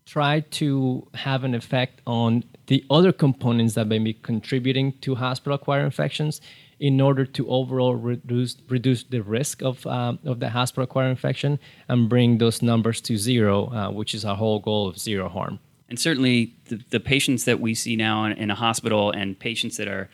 try 0.05 0.39
to 0.39 1.07
have 1.13 1.43
an 1.43 1.53
effect 1.53 2.01
on 2.07 2.43
the 2.65 2.83
other 2.89 3.11
components 3.11 3.75
that 3.75 3.85
may 3.85 3.99
be 3.99 4.13
contributing 4.13 4.93
to 5.01 5.15
hospital 5.15 5.53
acquired 5.55 5.85
infections 5.85 6.41
in 6.79 6.99
order 6.99 7.25
to 7.25 7.47
overall 7.49 7.95
reduce 7.95 8.57
reduce 8.69 9.03
the 9.03 9.21
risk 9.21 9.61
of 9.61 9.85
um, 9.85 10.17
of 10.25 10.39
the 10.39 10.49
hospital 10.49 10.83
acquired 10.83 11.09
infection 11.09 11.59
and 11.87 12.09
bring 12.09 12.37
those 12.39 12.61
numbers 12.61 12.99
to 13.01 13.17
zero, 13.17 13.71
uh, 13.71 13.91
which 13.91 14.13
is 14.13 14.25
our 14.25 14.35
whole 14.35 14.59
goal 14.59 14.87
of 14.87 14.97
zero 14.97 15.29
harm. 15.29 15.59
And 15.89 15.99
certainly, 15.99 16.53
the, 16.65 16.81
the 16.91 16.99
patients 16.99 17.45
that 17.45 17.59
we 17.59 17.73
see 17.73 17.95
now 17.95 18.25
in, 18.25 18.33
in 18.33 18.51
a 18.51 18.55
hospital 18.55 19.11
and 19.11 19.37
patients 19.37 19.77
that 19.77 19.87
are, 19.87 20.09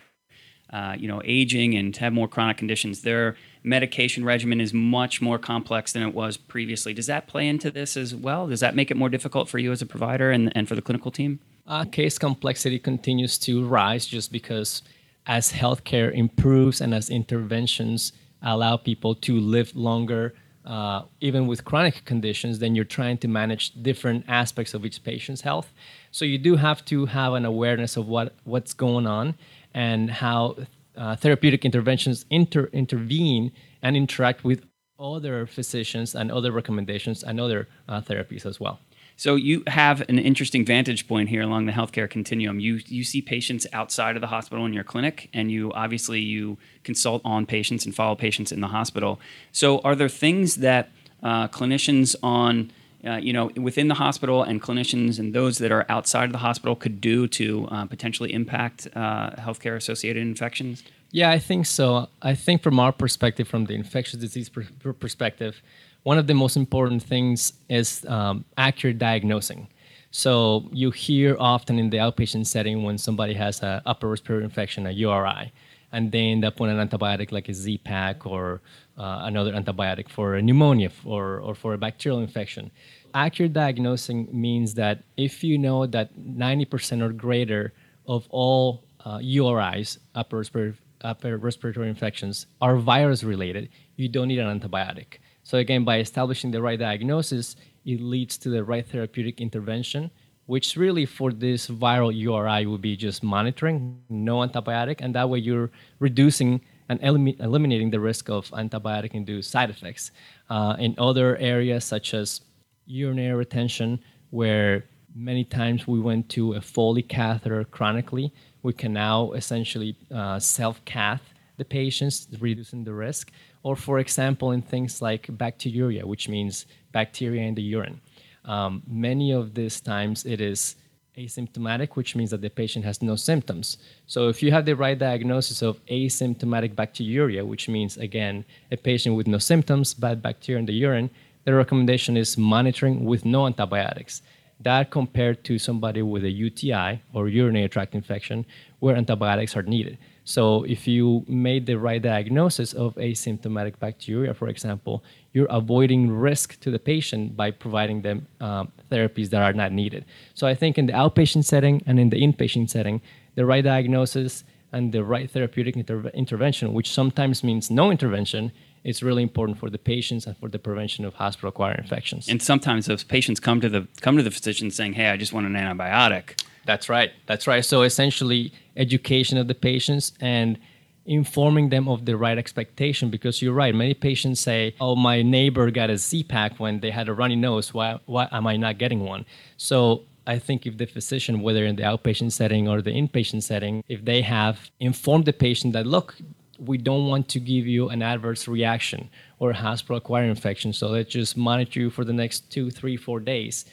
uh, 0.72 0.96
you 0.98 1.08
know, 1.08 1.22
aging 1.25 1.75
and 1.75 1.96
have 1.98 2.13
more 2.13 2.27
chronic 2.27 2.58
conditions, 2.58 3.01
their 3.01 3.36
medication 3.63 4.24
regimen 4.24 4.62
is 4.62 4.74
much 4.74 5.22
more 5.22 5.38
complex 5.38 5.91
than 5.91 6.03
it 6.03 6.13
was 6.13 6.38
previously. 6.38 6.94
Does 6.94 7.08
that 7.08 7.27
play 7.27 7.48
into 7.48 7.70
this 7.70 7.98
as 7.98 8.15
well? 8.15 8.48
Does 8.48 8.62
that 8.62 8.75
make 8.75 8.89
it 8.89 8.96
more 8.96 9.10
difficult 9.10 9.50
for 9.50 9.60
you 9.60 9.72
as 9.72 9.82
a 9.82 9.86
provider 9.86 10.32
and, 10.32 10.51
and 10.55 10.67
for 10.67 10.75
the 10.75 10.82
clinical 10.82 11.12
team? 11.12 11.39
Uh, 11.67 11.84
case 11.84 12.17
complexity 12.17 12.79
continues 12.79 13.38
to 13.39 13.65
rise 13.65 14.05
just 14.05 14.32
because 14.32 14.82
as 15.25 15.51
healthcare 15.51 16.13
improves 16.13 16.79
and 16.79 16.94
as 16.94 17.10
interventions 17.10 18.13
allow 18.41 18.77
people 18.77 19.15
to 19.15 19.39
live 19.39 19.75
longer 19.75 20.34
uh, 20.65 21.03
even 21.22 21.48
with 21.48 21.63
chronic 21.63 22.03
conditions, 22.05 22.60
then 22.60 22.75
you're 22.75 22.86
trying 22.86 23.17
to 23.19 23.27
manage 23.27 23.72
different 23.81 24.25
aspects 24.27 24.74
of 24.74 24.86
each 24.86 25.03
patient's 25.03 25.41
health. 25.41 25.72
So 26.12 26.25
you 26.25 26.38
do 26.38 26.55
have 26.55 26.84
to 26.86 27.05
have 27.05 27.34
an 27.34 27.45
awareness 27.45 27.98
of 27.98 28.07
what 28.07 28.34
what's 28.43 28.74
going 28.74 29.05
on 29.05 29.36
and 29.74 30.10
how 30.10 30.55
uh, 30.98 31.15
therapeutic 31.15 31.65
interventions 31.65 32.25
inter- 32.29 32.69
intervene 32.74 33.51
and 33.81 33.95
interact 33.95 34.43
with 34.43 34.65
other 35.00 35.45
physicians 35.45 36.15
and 36.15 36.31
other 36.31 36.51
recommendations 36.51 37.22
and 37.22 37.39
other 37.39 37.67
uh, 37.88 38.01
therapies 38.01 38.45
as 38.45 38.60
well. 38.60 38.79
So 39.17 39.36
you 39.36 39.63
have 39.67 40.01
an 40.10 40.19
interesting 40.19 40.65
vantage 40.65 41.07
point 41.07 41.29
here 41.29 41.41
along 41.41 41.65
the 41.65 41.72
healthcare 41.72 42.10
continuum. 42.10 42.60
You 42.60 42.81
you 42.88 43.03
see 43.03 43.22
patients 43.22 43.65
outside 43.72 44.15
of 44.15 44.22
the 44.22 44.27
hospital 44.27 44.65
in 44.65 44.74
your 44.74 44.84
clinic, 44.84 45.29
and 45.34 45.50
you 45.50 45.72
obviously 45.74 46.19
you 46.19 46.57
consult 46.84 47.22
on 47.24 47.45
patients 47.45 47.86
and 47.86 47.95
follow 47.95 48.15
patients 48.15 48.51
in 48.51 48.60
the 48.60 48.67
hospital. 48.67 49.19
So 49.51 49.79
are 49.79 49.95
there 49.95 50.10
things 50.10 50.55
that 50.55 50.89
uh, 51.24 51.48
clinicians 51.48 52.15
on 52.22 52.72
uh, 53.05 53.15
you 53.15 53.31
know 53.31 53.51
within 53.55 53.88
the 53.88 53.95
hospital 53.95 54.43
and 54.43 54.62
clinicians 54.62 55.17
and 55.17 55.34
those 55.34 55.60
that 55.60 55.72
are 55.72 55.86
outside 55.88 56.25
of 56.25 56.31
the 56.34 56.39
hospital 56.39 56.75
could 56.75 57.00
do 57.00 57.25
to 57.27 57.67
uh, 57.72 57.86
potentially 57.86 58.34
impact 58.34 58.88
uh, 58.95 59.31
healthcare 59.31 59.77
associated 59.77 60.22
infections? 60.22 60.84
Yeah, 61.12 61.29
I 61.29 61.39
think 61.39 61.67
so. 61.67 62.10
I 62.22 62.36
think 62.36 62.62
from 62.62 62.77
our 62.77 62.91
perspective, 62.91 63.48
from 63.48 63.65
the 63.65 63.75
infectious 63.75 64.19
disease 64.19 64.50
per- 64.50 64.93
perspective 64.93 65.62
one 66.05 66.19
of 66.19 66.27
the 66.27 66.35
most 66.35 66.55
important 66.55 67.01
things 67.01 67.53
is 67.67 68.05
um, 68.05 68.45
accurate 68.57 69.00
diagnosing. 69.00 69.67
So 70.12 70.69
you 70.71 70.91
hear 70.91 71.35
often 71.39 71.79
in 71.79 71.89
the 71.89 71.97
outpatient 71.97 72.45
setting 72.45 72.83
when 72.83 73.00
somebody 73.00 73.33
has 73.33 73.59
an 73.63 73.81
upper 73.88 74.07
respiratory 74.07 74.43
infection, 74.43 74.85
a 74.85 74.91
URI, 74.91 75.51
and 75.91 76.12
they 76.12 76.25
end 76.25 76.45
up 76.45 76.62
on 76.62 76.69
an 76.69 76.77
antibiotic 76.88 77.31
like 77.31 77.50
a 77.50 77.55
Z-Pak 77.55 78.27
or 78.27 78.62
uh, 79.00 79.21
another 79.24 79.51
antibiotic 79.53 80.07
for 80.07 80.35
a 80.35 80.43
pneumonia 80.43 80.91
or, 81.05 81.39
or 81.39 81.55
for 81.55 81.74
a 81.74 81.77
bacterial 81.79 82.19
infection. 82.19 82.69
Accurate 83.15 83.53
diagnosing 83.53 84.29
means 84.31 84.75
that 84.75 85.03
if 85.17 85.43
you 85.43 85.57
know 85.57 85.88
that 85.88 86.15
90% 86.19 87.01
or 87.01 87.13
greater 87.13 87.74
of 88.07 88.27
all 88.29 88.83
uh, 89.03 89.17
URIs, 89.17 89.97
upper 90.13 90.38
respiratory, 90.38 90.77
upper 91.01 91.35
respiratory 91.38 91.89
infections, 91.89 92.45
are 92.62 92.77
virus 92.77 93.24
related, 93.24 93.69
you 93.95 94.07
don't 94.07 94.27
need 94.27 94.39
an 94.39 94.59
antibiotic. 94.59 95.17
So 95.46 95.60
again, 95.60 95.84
by 95.84 96.00
establishing 96.00 96.50
the 96.50 96.62
right 96.62 96.80
diagnosis, 96.80 97.56
it 97.86 98.02
leads 98.02 98.36
to 98.40 98.50
the 98.50 98.64
right 98.64 98.86
therapeutic 98.86 99.40
intervention, 99.40 100.10
which 100.48 100.75
really 100.75 101.06
for 101.06 101.32
this 101.32 101.68
viral 101.68 102.12
URI 102.14 102.66
would 102.66 102.82
be 102.82 102.98
just 102.98 103.22
monitoring, 103.22 104.02
no 104.10 104.38
antibiotic, 104.38 104.98
and 105.02 105.14
that 105.14 105.30
way 105.30 105.38
you're 105.38 105.70
reducing 106.00 106.62
and 106.90 107.00
elim- 107.04 107.40
eliminating 107.40 107.92
the 107.92 108.00
risk 108.00 108.28
of 108.28 108.50
antibiotic-induced 108.50 109.52
side 109.52 109.70
effects. 109.70 110.10
Uh, 110.50 110.75
in 110.80 110.96
other 110.98 111.38
areas 111.38 111.86
such 111.86 112.16
as 112.16 112.42
urinary 112.88 113.36
retention, 113.36 114.00
where 114.32 114.84
many 115.16 115.44
times 115.44 115.88
we 115.88 116.00
went 116.00 116.28
to 116.30 116.54
a 116.54 116.62
Foley 116.62 117.04
catheter 117.04 117.64
chronically, 117.66 118.34
we 118.64 118.74
can 118.74 118.94
now 118.94 119.32
essentially 119.34 119.96
uh, 120.12 120.40
self-cath 120.40 121.22
the 121.57 121.65
patients, 121.65 122.27
reducing 122.39 122.83
the 122.83 122.93
risk 122.93 123.31
or 123.65 123.75
for 123.75 123.97
example, 123.97 124.51
in 124.51 124.62
things 124.62 125.01
like 125.01 125.25
bacteriuria, 125.25 126.03
which 126.03 126.29
means 126.29 126.67
bacteria 126.91 127.41
in 127.41 127.55
the 127.55 127.63
urine. 127.63 128.00
Um, 128.45 128.83
many 128.85 129.31
of 129.31 129.55
these 129.55 129.81
times 129.81 130.24
it 130.24 130.39
is 130.39 130.75
asymptomatic, 131.17 131.95
which 131.95 132.15
means 132.15 132.29
that 132.29 132.41
the 132.41 132.50
patient 132.50 132.85
has 132.85 133.01
no 133.01 133.15
symptoms. 133.15 133.79
So 134.05 134.29
if 134.29 134.43
you 134.43 134.51
have 134.51 134.65
the 134.65 134.75
right 134.75 135.00
diagnosis 135.00 135.63
of 135.63 135.83
asymptomatic 135.88 136.75
bacteriuria, 136.75 137.43
which 137.43 137.67
means 137.67 137.97
again 137.97 138.45
a 138.71 138.77
patient 138.77 139.15
with 139.15 139.25
no 139.25 139.39
symptoms, 139.39 139.95
bad 139.95 140.21
bacteria 140.21 140.59
in 140.59 140.67
the 140.67 140.74
urine, 140.74 141.09
the 141.45 141.55
recommendation 141.55 142.15
is 142.15 142.38
monitoring 142.38 143.03
with 143.03 143.25
no 143.25 143.47
antibiotics. 143.47 144.21
That 144.59 144.91
compared 144.91 145.43
to 145.45 145.57
somebody 145.57 146.03
with 146.03 146.24
a 146.24 146.29
UTI 146.29 147.01
or 147.13 147.29
urinary 147.29 147.69
tract 147.69 147.95
infection 147.95 148.45
where 148.79 148.95
antibiotics 148.95 149.55
are 149.55 149.63
needed. 149.63 149.97
So 150.25 150.63
if 150.63 150.88
you 150.88 151.24
made 151.27 151.67
the 151.67 151.77
right 151.77 152.01
diagnosis 152.01 152.74
of 152.74 152.96
asymptomatic 152.96 153.79
bacteria, 153.79 154.34
for 154.34 154.48
example, 154.50 155.03
you're 155.34 155.46
avoiding 155.51 156.12
risk 156.12 156.60
to 156.62 156.72
the 156.72 156.79
patient 156.79 157.38
by 157.38 157.51
providing 157.51 158.01
them 158.01 158.27
um, 158.41 158.72
therapies 158.91 159.29
that 159.29 159.44
are 159.44 159.53
not 159.53 159.72
needed. 159.72 160.03
So 160.34 160.48
I 160.48 160.55
think 160.55 160.77
in 160.77 160.88
the 160.88 160.94
outpatient 160.94 161.46
setting 161.46 161.84
and 161.86 162.00
in 162.00 162.10
the 162.10 162.22
inpatient 162.22 162.72
setting, 162.72 163.01
the 163.36 163.46
right 163.46 163.63
diagnosis 163.63 164.44
and 164.72 164.91
the 164.91 165.03
right 165.03 165.29
therapeutic 165.29 165.77
inter- 165.77 166.10
intervention, 166.15 166.74
which 166.74 166.89
sometimes 166.91 167.44
means 167.44 167.70
no 167.70 167.91
intervention, 167.91 168.51
is 168.84 169.03
really 169.03 169.24
important 169.24 169.60
for 169.60 169.70
the 169.70 169.77
patients 169.77 170.25
and 170.25 170.36
for 170.38 170.50
the 170.50 170.60
prevention 170.60 171.05
of 171.05 171.13
hospital-acquired 171.15 171.79
infections. 171.79 172.27
And 172.27 172.41
sometimes 172.41 172.88
those 172.88 173.03
patients 173.03 173.39
come 173.39 173.62
to 173.62 173.70
the 173.70 173.88
come 174.01 174.17
to 174.17 174.24
the 174.24 174.32
physician 174.32 174.72
saying, 174.72 174.94
"Hey, 174.94 175.10
I 175.10 175.17
just 175.17 175.34
want 175.34 175.46
an 175.46 175.53
antibiotic." 175.53 176.41
That's 176.65 176.89
right. 176.89 177.12
That's 177.27 177.48
right. 177.48 177.63
So 177.63 177.84
essentially, 177.84 178.51
education 178.75 179.38
of 179.38 179.48
the 179.48 179.55
patients 179.55 180.13
and 180.19 180.57
informing 181.05 181.69
them 181.69 181.88
of 181.88 182.05
the 182.05 182.17
right 182.17 182.38
expectation 182.38 183.10
because 183.10 183.41
you're 183.41 183.53
right 183.53 183.75
many 183.75 183.93
patients 183.93 184.39
say 184.39 184.74
oh 184.81 184.95
my 184.95 185.22
neighbor 185.22 185.69
got 185.69 185.89
a 185.89 185.98
z-pak 185.98 186.60
when 186.60 186.79
they 186.79 186.89
had 186.89 187.07
a 187.07 187.13
runny 187.13 187.36
nose 187.36 187.74
why, 187.74 188.00
why 188.05 188.27
am 188.31 188.48
i 188.48 188.57
not 188.57 188.79
getting 188.79 189.01
one 189.01 189.24
so 189.55 190.01
i 190.25 190.39
think 190.39 190.65
if 190.65 190.77
the 190.77 190.86
physician 190.88 191.41
whether 191.41 191.63
in 191.63 191.75
the 191.75 191.84
outpatient 191.84 192.31
setting 192.31 192.67
or 192.67 192.81
the 192.81 192.89
inpatient 192.89 193.43
setting 193.43 193.84
if 193.88 194.03
they 194.03 194.22
have 194.22 194.72
informed 194.79 195.25
the 195.25 195.34
patient 195.34 195.74
that 195.74 195.86
look 195.86 196.15
we 196.57 196.77
don't 196.77 197.07
want 197.07 197.27
to 197.27 197.39
give 197.39 197.67
you 197.67 197.89
an 197.89 198.01
adverse 198.01 198.48
reaction 198.48 199.07
or 199.38 199.51
a 199.51 199.55
hospital 199.55 199.98
acquired 199.98 200.27
infection 200.27 200.74
so 200.74 200.88
let's 200.88 201.12
just 201.12 201.38
monitor 201.38 201.79
you 201.79 201.91
for 201.91 202.03
the 202.03 202.13
next 202.13 202.50
two 202.50 202.72
three 202.72 202.98
four 202.98 203.19
days 203.19 203.63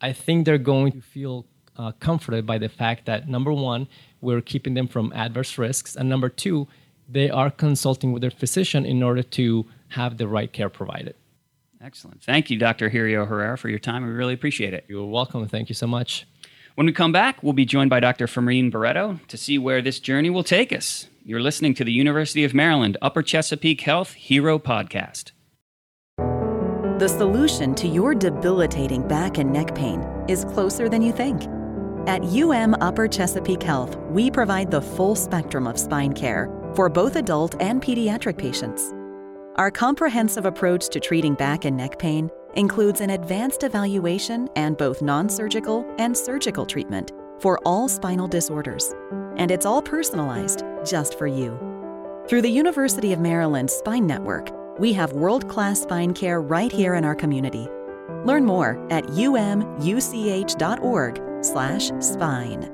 i 0.00 0.14
think 0.14 0.46
they're 0.46 0.56
going 0.56 0.90
to 0.90 1.02
feel 1.02 1.44
uh, 1.80 1.92
comforted 1.92 2.44
by 2.44 2.58
the 2.58 2.68
fact 2.68 3.06
that 3.06 3.26
number 3.26 3.52
one, 3.52 3.88
we're 4.20 4.42
keeping 4.42 4.74
them 4.74 4.86
from 4.86 5.12
adverse 5.14 5.56
risks, 5.56 5.96
and 5.96 6.08
number 6.08 6.28
two, 6.28 6.68
they 7.08 7.30
are 7.30 7.50
consulting 7.50 8.12
with 8.12 8.20
their 8.20 8.30
physician 8.30 8.84
in 8.84 9.02
order 9.02 9.22
to 9.22 9.64
have 9.88 10.18
the 10.18 10.28
right 10.28 10.52
care 10.52 10.68
provided. 10.68 11.14
Excellent. 11.82 12.22
Thank 12.22 12.50
you, 12.50 12.58
Dr. 12.58 12.90
Girio 12.90 13.26
Herrera, 13.26 13.56
for 13.56 13.70
your 13.70 13.78
time. 13.78 14.04
We 14.04 14.10
really 14.10 14.34
appreciate 14.34 14.74
it. 14.74 14.84
You're 14.88 15.06
welcome. 15.06 15.48
Thank 15.48 15.70
you 15.70 15.74
so 15.74 15.86
much. 15.86 16.26
When 16.74 16.86
we 16.86 16.92
come 16.92 17.12
back, 17.12 17.42
we'll 17.42 17.54
be 17.54 17.64
joined 17.64 17.88
by 17.88 18.00
Dr. 18.00 18.26
Fermin 18.26 18.70
Barrueto 18.70 19.26
to 19.28 19.36
see 19.38 19.56
where 19.56 19.80
this 19.80 19.98
journey 19.98 20.28
will 20.28 20.44
take 20.44 20.72
us. 20.72 21.08
You're 21.24 21.40
listening 21.40 21.72
to 21.74 21.84
the 21.84 21.92
University 21.92 22.44
of 22.44 22.52
Maryland 22.52 22.98
Upper 23.00 23.22
Chesapeake 23.22 23.80
Health 23.80 24.12
Hero 24.12 24.58
Podcast. 24.58 25.32
The 26.98 27.08
solution 27.08 27.74
to 27.76 27.88
your 27.88 28.14
debilitating 28.14 29.08
back 29.08 29.38
and 29.38 29.50
neck 29.50 29.74
pain 29.74 30.02
is 30.28 30.44
closer 30.44 30.86
than 30.86 31.00
you 31.00 31.12
think. 31.12 31.42
At 32.06 32.24
UM 32.24 32.74
Upper 32.80 33.06
Chesapeake 33.06 33.62
Health, 33.62 33.96
we 34.10 34.30
provide 34.30 34.70
the 34.70 34.80
full 34.80 35.14
spectrum 35.14 35.66
of 35.66 35.78
spine 35.78 36.14
care 36.14 36.48
for 36.74 36.88
both 36.88 37.16
adult 37.16 37.60
and 37.60 37.82
pediatric 37.82 38.38
patients. 38.38 38.94
Our 39.56 39.70
comprehensive 39.70 40.46
approach 40.46 40.88
to 40.88 41.00
treating 41.00 41.34
back 41.34 41.66
and 41.66 41.76
neck 41.76 41.98
pain 41.98 42.30
includes 42.54 43.02
an 43.02 43.10
advanced 43.10 43.64
evaluation 43.64 44.48
and 44.56 44.78
both 44.78 45.02
non 45.02 45.28
surgical 45.28 45.84
and 45.98 46.16
surgical 46.16 46.64
treatment 46.64 47.12
for 47.38 47.58
all 47.66 47.86
spinal 47.86 48.28
disorders. 48.28 48.94
And 49.36 49.50
it's 49.50 49.66
all 49.66 49.82
personalized 49.82 50.64
just 50.86 51.18
for 51.18 51.26
you. 51.26 51.58
Through 52.28 52.42
the 52.42 52.48
University 52.48 53.12
of 53.12 53.20
Maryland 53.20 53.70
Spine 53.70 54.06
Network, 54.06 54.50
we 54.78 54.94
have 54.94 55.12
world 55.12 55.48
class 55.48 55.82
spine 55.82 56.14
care 56.14 56.40
right 56.40 56.72
here 56.72 56.94
in 56.94 57.04
our 57.04 57.14
community. 57.14 57.68
Learn 58.24 58.46
more 58.46 58.84
at 58.90 59.04
umuch.org/slash 61.40 61.90
spine. 62.04 62.70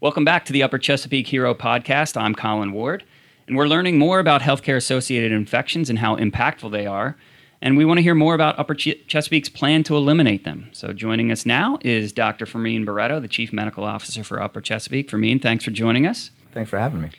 Welcome 0.00 0.24
back 0.24 0.44
to 0.46 0.52
the 0.52 0.62
Upper 0.62 0.78
Chesapeake 0.78 1.26
Hero 1.26 1.54
Podcast. 1.54 2.20
I'm 2.20 2.34
Colin 2.34 2.72
Ward, 2.72 3.04
and 3.46 3.56
we're 3.56 3.66
learning 3.66 3.98
more 3.98 4.18
about 4.18 4.42
healthcare 4.42 4.76
associated 4.76 5.32
infections 5.32 5.90
and 5.90 5.98
how 5.98 6.16
impactful 6.16 6.70
they 6.70 6.86
are. 6.86 7.16
And 7.62 7.76
we 7.76 7.84
want 7.84 7.98
to 7.98 8.02
hear 8.02 8.14
more 8.14 8.34
about 8.34 8.58
Upper 8.58 8.74
Ch- 8.74 9.06
Chesapeake's 9.06 9.50
plan 9.50 9.82
to 9.84 9.96
eliminate 9.96 10.44
them. 10.44 10.70
So, 10.72 10.94
joining 10.94 11.30
us 11.30 11.44
now 11.44 11.78
is 11.82 12.10
Dr. 12.10 12.46
Fermin 12.46 12.86
Barrueto, 12.86 13.20
the 13.20 13.28
Chief 13.28 13.52
Medical 13.52 13.84
Officer 13.84 14.24
for 14.24 14.42
Upper 14.42 14.62
Chesapeake. 14.62 15.10
Fermin, 15.10 15.40
thanks 15.40 15.64
for 15.64 15.70
joining 15.70 16.06
us. 16.06 16.30
Thanks 16.52 16.70
for 16.70 16.78
having 16.78 17.02
me. 17.02 17.10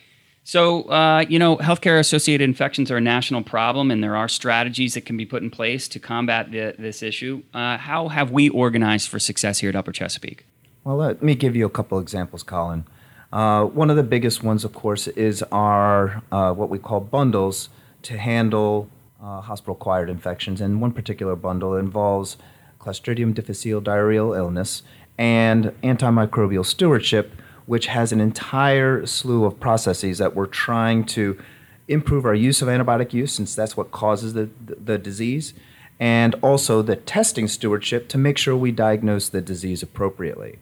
So, 0.43 0.83
uh, 0.89 1.23
you 1.29 1.37
know, 1.37 1.57
healthcare 1.57 1.99
associated 1.99 2.43
infections 2.43 2.89
are 2.89 2.97
a 2.97 3.01
national 3.01 3.43
problem, 3.43 3.91
and 3.91 4.03
there 4.03 4.15
are 4.15 4.27
strategies 4.27 4.95
that 4.95 5.05
can 5.05 5.15
be 5.15 5.27
put 5.27 5.43
in 5.43 5.51
place 5.51 5.87
to 5.89 5.99
combat 5.99 6.51
the, 6.51 6.73
this 6.79 7.03
issue. 7.03 7.43
Uh, 7.53 7.77
how 7.77 8.07
have 8.07 8.31
we 8.31 8.49
organized 8.49 9.07
for 9.09 9.19
success 9.19 9.59
here 9.59 9.69
at 9.69 9.75
Upper 9.75 9.91
Chesapeake? 9.91 10.45
Well, 10.83 10.97
let 10.97 11.21
me 11.21 11.35
give 11.35 11.55
you 11.55 11.67
a 11.67 11.69
couple 11.69 11.99
examples, 11.99 12.41
Colin. 12.41 12.85
Uh, 13.31 13.65
one 13.65 13.91
of 13.91 13.97
the 13.97 14.03
biggest 14.03 14.41
ones, 14.43 14.65
of 14.65 14.73
course, 14.73 15.07
is 15.09 15.43
our 15.51 16.23
uh, 16.31 16.53
what 16.53 16.69
we 16.69 16.79
call 16.79 16.99
bundles 16.99 17.69
to 18.01 18.17
handle 18.17 18.89
uh, 19.21 19.41
hospital 19.41 19.75
acquired 19.75 20.09
infections. 20.09 20.59
And 20.59 20.81
one 20.81 20.91
particular 20.91 21.35
bundle 21.35 21.75
involves 21.75 22.37
Clostridium 22.79 23.35
difficile 23.35 23.79
diarrheal 23.79 24.35
illness 24.35 24.81
and 25.19 25.65
antimicrobial 25.83 26.65
stewardship, 26.65 27.31
which 27.67 27.85
has 27.85 28.11
an 28.11 28.19
entire 28.19 29.05
slew 29.05 29.45
of 29.45 29.59
processes 29.59 30.17
that 30.17 30.35
we're 30.35 30.47
trying 30.47 31.05
to 31.05 31.39
improve 31.87 32.25
our 32.25 32.33
use 32.33 32.59
of 32.63 32.67
antibiotic 32.67 33.13
use, 33.13 33.33
since 33.33 33.53
that's 33.53 33.77
what 33.77 33.91
causes 33.91 34.33
the, 34.33 34.49
the, 34.65 34.75
the 34.75 34.97
disease, 34.97 35.53
and 35.99 36.33
also 36.41 36.81
the 36.81 36.95
testing 36.95 37.47
stewardship 37.47 38.07
to 38.07 38.17
make 38.17 38.39
sure 38.39 38.55
we 38.55 38.71
diagnose 38.71 39.29
the 39.29 39.41
disease 39.41 39.83
appropriately. 39.83 40.57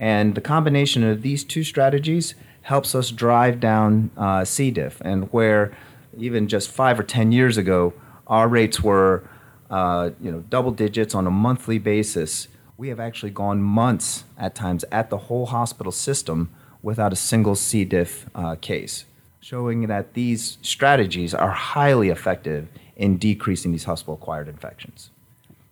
And 0.00 0.34
the 0.34 0.40
combination 0.40 1.04
of 1.04 1.20
these 1.20 1.44
two 1.44 1.62
strategies 1.62 2.34
helps 2.62 2.94
us 2.94 3.10
drive 3.10 3.60
down 3.60 4.10
uh, 4.16 4.44
C. 4.46 4.70
diff, 4.70 5.00
and 5.02 5.30
where 5.32 5.76
even 6.16 6.48
just 6.48 6.70
five 6.70 6.98
or 6.98 7.02
10 7.02 7.32
years 7.32 7.58
ago, 7.58 7.92
our 8.26 8.48
rates 8.48 8.80
were 8.80 9.28
uh, 9.68 10.10
you 10.20 10.32
know, 10.32 10.40
double 10.48 10.70
digits 10.72 11.14
on 11.14 11.26
a 11.26 11.30
monthly 11.30 11.78
basis. 11.78 12.48
We 12.78 12.88
have 12.88 12.98
actually 12.98 13.30
gone 13.30 13.62
months 13.62 14.24
at 14.38 14.54
times 14.54 14.86
at 14.90 15.10
the 15.10 15.18
whole 15.18 15.46
hospital 15.46 15.92
system 15.92 16.50
without 16.82 17.12
a 17.12 17.16
single 17.16 17.54
C. 17.54 17.84
diff 17.84 18.24
uh, 18.34 18.56
case, 18.56 19.04
showing 19.40 19.86
that 19.88 20.14
these 20.14 20.56
strategies 20.62 21.34
are 21.34 21.50
highly 21.50 22.08
effective 22.08 22.68
in 22.96 23.18
decreasing 23.18 23.72
these 23.72 23.84
hospital 23.84 24.14
acquired 24.14 24.48
infections. 24.48 25.10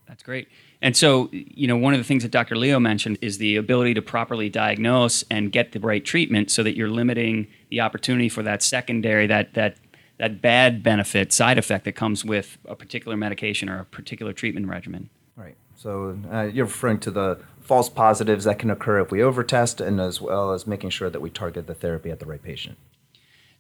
That's 0.07 0.23
great. 0.23 0.49
And 0.81 0.97
so, 0.97 1.29
you 1.33 1.67
know, 1.67 1.77
one 1.77 1.93
of 1.93 1.99
the 1.99 2.05
things 2.05 2.23
that 2.23 2.31
Dr. 2.31 2.57
Leo 2.57 2.79
mentioned 2.79 3.19
is 3.21 3.38
the 3.38 3.57
ability 3.57 3.95
to 3.95 4.03
properly 4.03 4.49
diagnose 4.49 5.25
and 5.31 5.51
get 5.51 5.73
the 5.73 5.81
right 5.81 6.05
treatment 6.05 6.51
so 6.51 6.62
that 6.62 6.77
you're 6.77 6.91
limiting 6.91 7.49
the 7.71 7.81
opportunity 7.81 8.29
for 8.29 8.43
that 8.45 8.62
secondary, 8.62 9.27
that, 9.27 9.55
that, 9.55 9.77
that 10.19 10.41
bad 10.41 10.83
benefit, 10.83 11.33
side 11.33 11.59
effect 11.59 11.85
that 11.85 11.93
comes 11.93 12.25
with 12.25 12.59
a 12.64 12.77
particular 12.77 13.17
medication 13.17 13.69
or 13.69 13.81
a 13.81 13.85
particular 13.85 14.33
treatment 14.33 14.69
regimen. 14.69 15.11
Right. 15.37 15.57
So 15.77 16.19
uh, 16.31 16.43
you're 16.43 16.67
referring 16.67 17.01
to 17.01 17.11
the 17.11 17.41
false 17.61 17.88
positives 17.88 18.45
that 18.45 18.59
can 18.59 18.71
occur 18.71 19.01
if 19.01 19.11
we 19.11 19.19
overtest, 19.19 19.85
and 19.85 20.01
as 20.01 20.21
well 20.21 20.53
as 20.53 20.67
making 20.67 20.91
sure 20.91 21.11
that 21.11 21.21
we 21.21 21.29
target 21.29 21.67
the 21.67 21.75
therapy 21.75 22.11
at 22.11 22.19
the 22.19 22.27
right 22.27 22.43
patient. 22.43 22.79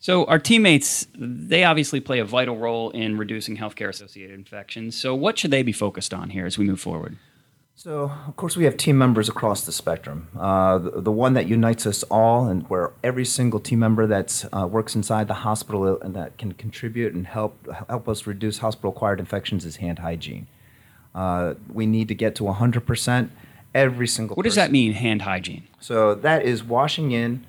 So 0.00 0.24
our 0.26 0.38
teammates, 0.38 1.06
they 1.14 1.64
obviously 1.64 2.00
play 2.00 2.20
a 2.20 2.24
vital 2.24 2.56
role 2.56 2.90
in 2.90 3.18
reducing 3.18 3.56
healthcare 3.56 3.88
associated 3.88 4.34
infections. 4.34 4.96
So 4.96 5.14
what 5.14 5.38
should 5.38 5.50
they 5.50 5.62
be 5.62 5.72
focused 5.72 6.14
on 6.14 6.30
here 6.30 6.46
as 6.46 6.56
we 6.56 6.66
move 6.66 6.80
forward? 6.80 7.16
So, 7.74 8.10
of 8.26 8.34
course, 8.34 8.56
we 8.56 8.64
have 8.64 8.76
team 8.76 8.98
members 8.98 9.28
across 9.28 9.64
the 9.64 9.70
spectrum. 9.70 10.26
Uh, 10.36 10.78
the, 10.78 11.00
the, 11.00 11.12
one 11.12 11.34
that 11.34 11.46
unites 11.46 11.86
us 11.86 12.02
all, 12.10 12.48
and 12.48 12.68
where 12.68 12.90
every 13.04 13.24
single 13.24 13.60
team 13.60 13.78
member 13.78 14.04
that 14.04 14.44
uh, 14.52 14.66
works 14.66 14.96
inside 14.96 15.28
the 15.28 15.34
hospital 15.34 15.96
and 16.00 16.12
that 16.16 16.36
can 16.38 16.54
contribute 16.54 17.14
and 17.14 17.28
help 17.28 17.56
help 17.88 18.08
us 18.08 18.26
reduce 18.26 18.58
hospital-acquired 18.58 19.20
infections, 19.20 19.64
is 19.64 19.76
hand 19.76 20.00
hygiene. 20.00 20.48
Uh, 21.14 21.54
we 21.72 21.86
need 21.86 22.08
to 22.08 22.16
get 22.16 22.34
to 22.34 22.42
100% 22.42 23.28
every 23.76 24.08
single. 24.08 24.34
What 24.34 24.42
does 24.42 24.56
that 24.56 24.72
mean, 24.72 24.94
hand 24.94 25.22
hygiene? 25.22 25.68
So 25.78 26.16
that 26.16 26.42
is 26.44 26.64
washing 26.64 27.12
in 27.12 27.46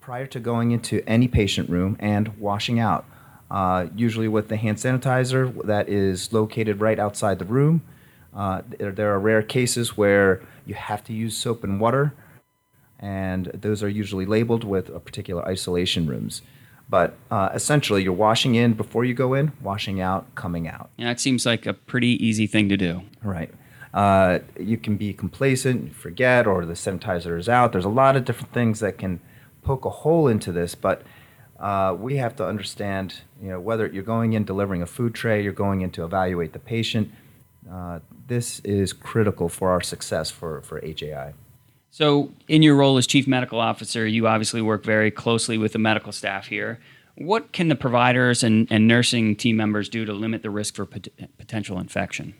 prior 0.00 0.26
to 0.26 0.40
going 0.40 0.72
into 0.72 1.02
any 1.06 1.28
patient 1.28 1.68
room 1.68 1.96
and 2.00 2.38
washing 2.38 2.78
out. 2.78 3.04
Uh, 3.50 3.86
usually 3.96 4.28
with 4.28 4.48
the 4.48 4.56
hand 4.56 4.76
sanitizer 4.76 5.64
that 5.66 5.88
is 5.88 6.32
located 6.32 6.80
right 6.80 6.98
outside 6.98 7.38
the 7.38 7.44
room. 7.44 7.82
Uh, 8.34 8.62
there, 8.78 8.92
there, 8.92 9.12
are 9.12 9.18
rare 9.18 9.42
cases 9.42 9.96
where 9.96 10.40
you 10.64 10.74
have 10.74 11.02
to 11.02 11.12
use 11.12 11.36
soap 11.36 11.64
and 11.64 11.80
water, 11.80 12.14
and 13.00 13.46
those 13.46 13.82
are 13.82 13.88
usually 13.88 14.24
labeled 14.24 14.62
with 14.62 14.88
a 14.88 15.00
particular 15.00 15.44
isolation 15.48 16.06
rooms. 16.06 16.42
But 16.88 17.16
uh, 17.30 17.50
essentially, 17.52 18.04
you're 18.04 18.12
washing 18.12 18.54
in 18.54 18.74
before 18.74 19.04
you 19.04 19.14
go 19.14 19.34
in, 19.34 19.52
washing 19.60 20.00
out, 20.00 20.32
coming 20.36 20.68
out. 20.68 20.90
Yeah, 20.96 21.10
it 21.10 21.18
seems 21.18 21.44
like 21.44 21.66
a 21.66 21.74
pretty 21.74 22.24
easy 22.24 22.46
thing 22.46 22.68
to 22.68 22.76
do. 22.76 23.02
Right. 23.22 23.52
Uh, 23.92 24.38
you 24.58 24.76
can 24.76 24.96
be 24.96 25.12
complacent, 25.12 25.94
forget, 25.94 26.46
or 26.46 26.64
the 26.64 26.74
sanitizer 26.74 27.36
is 27.36 27.48
out. 27.48 27.72
There's 27.72 27.84
a 27.84 27.88
lot 27.88 28.14
of 28.14 28.24
different 28.24 28.52
things 28.52 28.78
that 28.78 28.98
can 28.98 29.20
poke 29.62 29.84
a 29.84 29.90
hole 29.90 30.28
into 30.28 30.52
this, 30.52 30.74
but 30.74 31.02
uh, 31.58 31.94
we 31.98 32.16
have 32.16 32.34
to 32.36 32.46
understand, 32.46 33.20
you 33.40 33.50
know, 33.50 33.60
whether 33.60 33.86
you're 33.86 34.02
going 34.02 34.32
in 34.32 34.44
delivering 34.44 34.82
a 34.82 34.86
food 34.86 35.14
tray, 35.14 35.42
you're 35.42 35.52
going 35.52 35.82
in 35.82 35.90
to 35.90 36.04
evaluate 36.04 36.52
the 36.52 36.58
patient. 36.58 37.10
Uh, 37.70 38.00
this 38.26 38.60
is 38.60 38.92
critical 38.92 39.48
for 39.48 39.70
our 39.70 39.82
success 39.82 40.30
for, 40.30 40.62
for 40.62 40.80
HAI. 40.80 41.34
So, 41.90 42.30
in 42.46 42.62
your 42.62 42.76
role 42.76 42.96
as 42.98 43.06
chief 43.06 43.26
medical 43.26 43.58
officer, 43.58 44.06
you 44.06 44.28
obviously 44.28 44.62
work 44.62 44.84
very 44.84 45.10
closely 45.10 45.58
with 45.58 45.72
the 45.72 45.78
medical 45.78 46.12
staff 46.12 46.46
here. 46.46 46.78
What 47.16 47.52
can 47.52 47.68
the 47.68 47.74
providers 47.74 48.42
and, 48.44 48.68
and 48.70 48.86
nursing 48.86 49.34
team 49.34 49.56
members 49.56 49.88
do 49.88 50.04
to 50.04 50.12
limit 50.12 50.42
the 50.42 50.50
risk 50.50 50.76
for 50.76 50.86
pot- 50.86 51.08
potential 51.36 51.78
infection? 51.78 52.34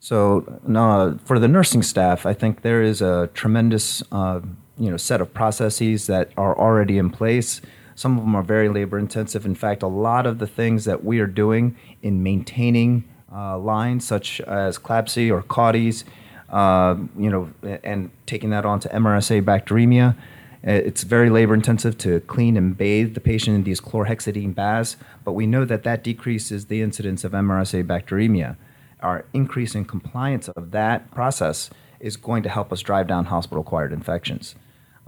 So, 0.00 0.60
no, 0.66 1.18
for 1.24 1.38
the 1.38 1.48
nursing 1.48 1.82
staff, 1.82 2.24
I 2.24 2.32
think 2.32 2.62
there 2.62 2.82
is 2.82 3.02
a 3.02 3.28
tremendous 3.34 4.02
uh, 4.10 4.40
you 4.78 4.90
know 4.90 4.96
set 4.96 5.20
of 5.20 5.32
processes 5.34 6.06
that 6.06 6.30
are 6.36 6.56
already 6.58 6.98
in 6.98 7.10
place. 7.10 7.60
Some 7.94 8.16
of 8.16 8.24
them 8.24 8.36
are 8.36 8.42
very 8.42 8.68
labor 8.68 8.98
intensive. 8.98 9.44
In 9.44 9.56
fact, 9.56 9.82
a 9.82 9.88
lot 9.88 10.26
of 10.26 10.38
the 10.38 10.46
things 10.46 10.84
that 10.84 11.04
we 11.04 11.18
are 11.18 11.26
doing 11.26 11.76
in 12.02 12.22
maintaining 12.22 13.04
uh, 13.32 13.58
lines, 13.58 14.06
such 14.06 14.40
as 14.42 14.78
CLABSI 14.78 15.32
or 15.32 15.42
CAUTIs, 15.42 16.04
uh, 16.48 16.96
you 17.18 17.28
know, 17.28 17.50
and 17.82 18.10
taking 18.26 18.50
that 18.50 18.64
on 18.64 18.78
to 18.80 18.88
MRSA 18.90 19.42
bacteremia, 19.42 20.16
it's 20.62 21.02
very 21.02 21.30
labor 21.30 21.54
intensive 21.54 21.98
to 21.98 22.20
clean 22.20 22.56
and 22.56 22.76
bathe 22.76 23.14
the 23.14 23.20
patient 23.20 23.54
in 23.54 23.64
these 23.64 23.80
chlorhexidine 23.80 24.54
baths, 24.54 24.96
but 25.24 25.32
we 25.32 25.46
know 25.46 25.64
that 25.64 25.82
that 25.84 26.02
decreases 26.02 26.66
the 26.66 26.82
incidence 26.82 27.24
of 27.24 27.32
MRSA 27.32 27.84
bacteremia. 27.84 28.56
Our 29.00 29.24
increase 29.32 29.74
in 29.74 29.84
compliance 29.84 30.48
of 30.48 30.72
that 30.72 31.10
process 31.12 31.70
is 32.00 32.16
going 32.16 32.42
to 32.42 32.48
help 32.48 32.72
us 32.72 32.80
drive 32.80 33.06
down 33.06 33.26
hospital 33.26 33.62
acquired 33.62 33.92
infections. 33.92 34.54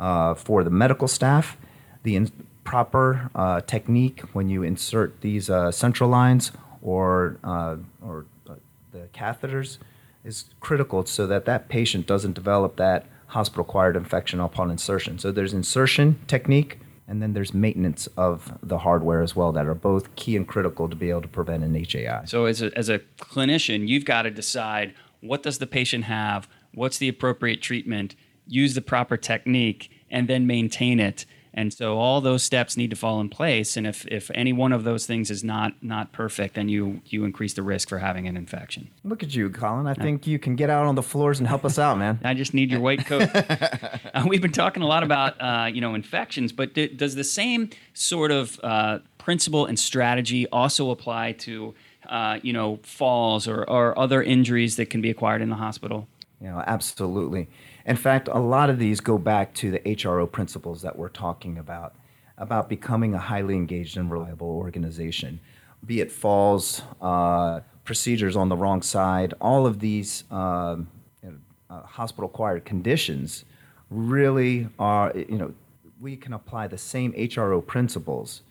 Uh, 0.00 0.34
for 0.34 0.64
the 0.64 0.70
medical 0.70 1.06
staff, 1.06 1.58
the 2.04 2.16
in- 2.16 2.32
proper 2.64 3.30
uh, 3.34 3.60
technique 3.62 4.22
when 4.32 4.48
you 4.48 4.62
insert 4.62 5.20
these 5.20 5.50
uh, 5.50 5.70
central 5.70 6.08
lines 6.08 6.52
or, 6.80 7.36
uh, 7.44 7.76
or 8.00 8.24
uh, 8.48 8.54
the 8.92 9.08
catheters 9.12 9.76
is 10.24 10.46
critical 10.60 11.04
so 11.04 11.26
that 11.26 11.44
that 11.44 11.68
patient 11.68 12.06
doesn't 12.06 12.32
develop 12.32 12.76
that 12.76 13.04
hospital 13.26 13.62
acquired 13.62 13.94
infection 13.94 14.40
upon 14.40 14.70
insertion. 14.70 15.18
So 15.18 15.32
there's 15.32 15.52
insertion 15.52 16.18
technique 16.26 16.78
and 17.06 17.20
then 17.20 17.32
there's 17.32 17.52
maintenance 17.52 18.06
of 18.16 18.56
the 18.62 18.78
hardware 18.78 19.20
as 19.20 19.36
well 19.36 19.52
that 19.52 19.66
are 19.66 19.74
both 19.74 20.14
key 20.14 20.36
and 20.36 20.46
critical 20.46 20.88
to 20.88 20.96
be 20.96 21.10
able 21.10 21.22
to 21.22 21.28
prevent 21.28 21.62
an 21.64 21.74
HAI. 21.74 22.24
So 22.24 22.44
as 22.46 22.62
a, 22.62 22.70
as 22.78 22.88
a 22.88 23.00
clinician, 23.18 23.86
you've 23.86 24.04
got 24.04 24.22
to 24.22 24.30
decide 24.30 24.94
what 25.20 25.42
does 25.42 25.58
the 25.58 25.66
patient 25.66 26.04
have, 26.04 26.48
what's 26.72 26.98
the 26.98 27.08
appropriate 27.08 27.60
treatment, 27.60 28.14
use 28.50 28.74
the 28.74 28.82
proper 28.82 29.16
technique, 29.16 29.90
and 30.10 30.28
then 30.28 30.46
maintain 30.46 31.00
it. 31.00 31.24
And 31.52 31.72
so 31.72 31.98
all 31.98 32.20
those 32.20 32.42
steps 32.42 32.76
need 32.76 32.90
to 32.90 32.96
fall 32.96 33.20
in 33.20 33.28
place. 33.28 33.76
And 33.76 33.86
if, 33.86 34.06
if 34.06 34.30
any 34.34 34.52
one 34.52 34.72
of 34.72 34.84
those 34.84 35.06
things 35.06 35.30
is 35.30 35.42
not 35.42 35.72
not 35.82 36.12
perfect, 36.12 36.54
then 36.54 36.68
you 36.68 37.00
you 37.06 37.24
increase 37.24 37.54
the 37.54 37.62
risk 37.62 37.88
for 37.88 37.98
having 37.98 38.28
an 38.28 38.36
infection. 38.36 38.88
Look 39.02 39.22
at 39.22 39.34
you, 39.34 39.50
Colin. 39.50 39.86
I 39.86 39.94
think 39.94 40.26
you 40.26 40.38
can 40.38 40.54
get 40.54 40.70
out 40.70 40.86
on 40.86 40.94
the 40.94 41.02
floors 41.02 41.40
and 41.40 41.48
help 41.48 41.64
us 41.64 41.78
out, 41.78 41.98
man. 41.98 42.20
I 42.24 42.34
just 42.34 42.54
need 42.54 42.70
your 42.70 42.80
white 42.80 43.04
coat. 43.04 43.28
uh, 43.34 44.24
we've 44.28 44.42
been 44.42 44.52
talking 44.52 44.82
a 44.82 44.86
lot 44.86 45.02
about 45.02 45.40
uh, 45.40 45.66
you 45.66 45.80
know 45.80 45.94
infections, 45.94 46.52
but 46.52 46.74
d- 46.74 46.88
does 46.88 47.16
the 47.16 47.24
same 47.24 47.70
sort 47.94 48.30
of 48.30 48.60
uh, 48.62 49.00
principle 49.18 49.66
and 49.66 49.78
strategy 49.78 50.46
also 50.48 50.90
apply 50.90 51.32
to 51.32 51.74
uh, 52.08 52.38
you 52.42 52.52
know 52.52 52.78
falls 52.84 53.48
or, 53.48 53.64
or 53.64 53.98
other 53.98 54.22
injuries 54.22 54.76
that 54.76 54.88
can 54.88 55.00
be 55.00 55.10
acquired 55.10 55.42
in 55.42 55.50
the 55.50 55.56
hospital? 55.56 56.06
You 56.40 56.48
know, 56.48 56.62
absolutely. 56.66 57.48
In 57.86 57.96
fact, 57.96 58.28
a 58.28 58.38
lot 58.38 58.70
of 58.70 58.78
these 58.78 59.00
go 59.00 59.18
back 59.18 59.54
to 59.54 59.70
the 59.70 59.78
HRO 59.80 60.30
principles 60.30 60.82
that 60.82 60.96
we're 60.96 61.08
talking 61.08 61.58
about, 61.58 61.94
about 62.38 62.68
becoming 62.68 63.14
a 63.14 63.18
highly 63.18 63.54
engaged 63.54 63.96
and 63.96 64.10
reliable 64.10 64.48
organization. 64.48 65.40
Be 65.84 66.00
it 66.00 66.12
falls, 66.12 66.82
uh, 67.00 67.60
procedures 67.84 68.36
on 68.36 68.48
the 68.48 68.56
wrong 68.56 68.82
side, 68.82 69.34
all 69.40 69.66
of 69.66 69.80
these 69.80 70.24
um, 70.30 70.88
know, 71.22 71.34
uh, 71.68 71.82
hospital 71.82 72.28
acquired 72.28 72.64
conditions 72.64 73.44
really 73.90 74.68
are, 74.78 75.12
you 75.16 75.38
know, 75.38 75.52
we 76.00 76.16
can 76.16 76.32
apply 76.32 76.66
the 76.66 76.78
same 76.78 77.12
HRO 77.14 77.66
principles, 77.66 78.42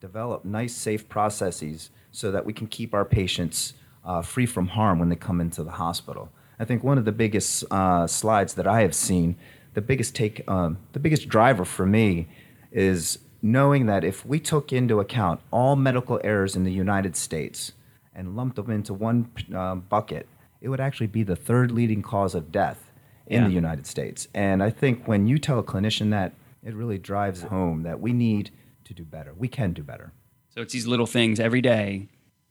develop 0.00 0.44
nice, 0.44 0.74
safe 0.74 1.08
processes 1.08 1.90
so 2.10 2.30
that 2.30 2.44
we 2.44 2.52
can 2.52 2.66
keep 2.66 2.92
our 2.92 3.04
patients 3.04 3.74
uh, 4.04 4.20
free 4.20 4.46
from 4.46 4.68
harm 4.68 4.98
when 4.98 5.08
they 5.08 5.16
come 5.16 5.40
into 5.40 5.62
the 5.62 5.70
hospital. 5.70 6.30
I 6.58 6.64
think 6.64 6.84
one 6.84 6.98
of 6.98 7.04
the 7.04 7.12
biggest 7.12 7.64
uh, 7.70 8.06
slides 8.06 8.54
that 8.54 8.66
I 8.66 8.82
have 8.82 8.94
seen, 8.94 9.36
the 9.74 9.80
biggest 9.80 10.14
take, 10.14 10.48
um, 10.48 10.78
the 10.92 11.00
biggest 11.00 11.28
driver 11.28 11.64
for 11.64 11.86
me 11.86 12.28
is 12.70 13.18
knowing 13.40 13.86
that 13.86 14.04
if 14.04 14.24
we 14.24 14.38
took 14.38 14.72
into 14.72 15.00
account 15.00 15.40
all 15.50 15.74
medical 15.76 16.20
errors 16.22 16.54
in 16.54 16.64
the 16.64 16.72
United 16.72 17.16
States 17.16 17.72
and 18.14 18.36
lumped 18.36 18.56
them 18.56 18.70
into 18.70 18.94
one 18.94 19.30
uh, 19.54 19.74
bucket, 19.74 20.28
it 20.60 20.68
would 20.68 20.80
actually 20.80 21.06
be 21.08 21.22
the 21.22 21.34
third 21.36 21.72
leading 21.72 22.02
cause 22.02 22.34
of 22.34 22.52
death 22.52 22.90
in 23.26 23.42
Yeah. 23.42 23.48
the 23.48 23.54
United 23.54 23.86
States. 23.86 24.28
And 24.34 24.62
I 24.62 24.70
think 24.70 25.06
when 25.08 25.26
you 25.26 25.38
tell 25.38 25.58
a 25.58 25.62
clinician 25.64 26.10
that, 26.10 26.34
it 26.62 26.74
really 26.74 26.98
drives 26.98 27.42
home 27.42 27.82
that 27.82 28.00
we 28.00 28.12
need 28.12 28.50
to 28.84 28.94
do 28.94 29.04
better. 29.04 29.32
We 29.36 29.48
can 29.48 29.72
do 29.72 29.82
better. 29.82 30.12
So 30.50 30.60
it's 30.60 30.72
these 30.72 30.86
little 30.86 31.06
things 31.06 31.40
every 31.40 31.60
day 31.62 32.08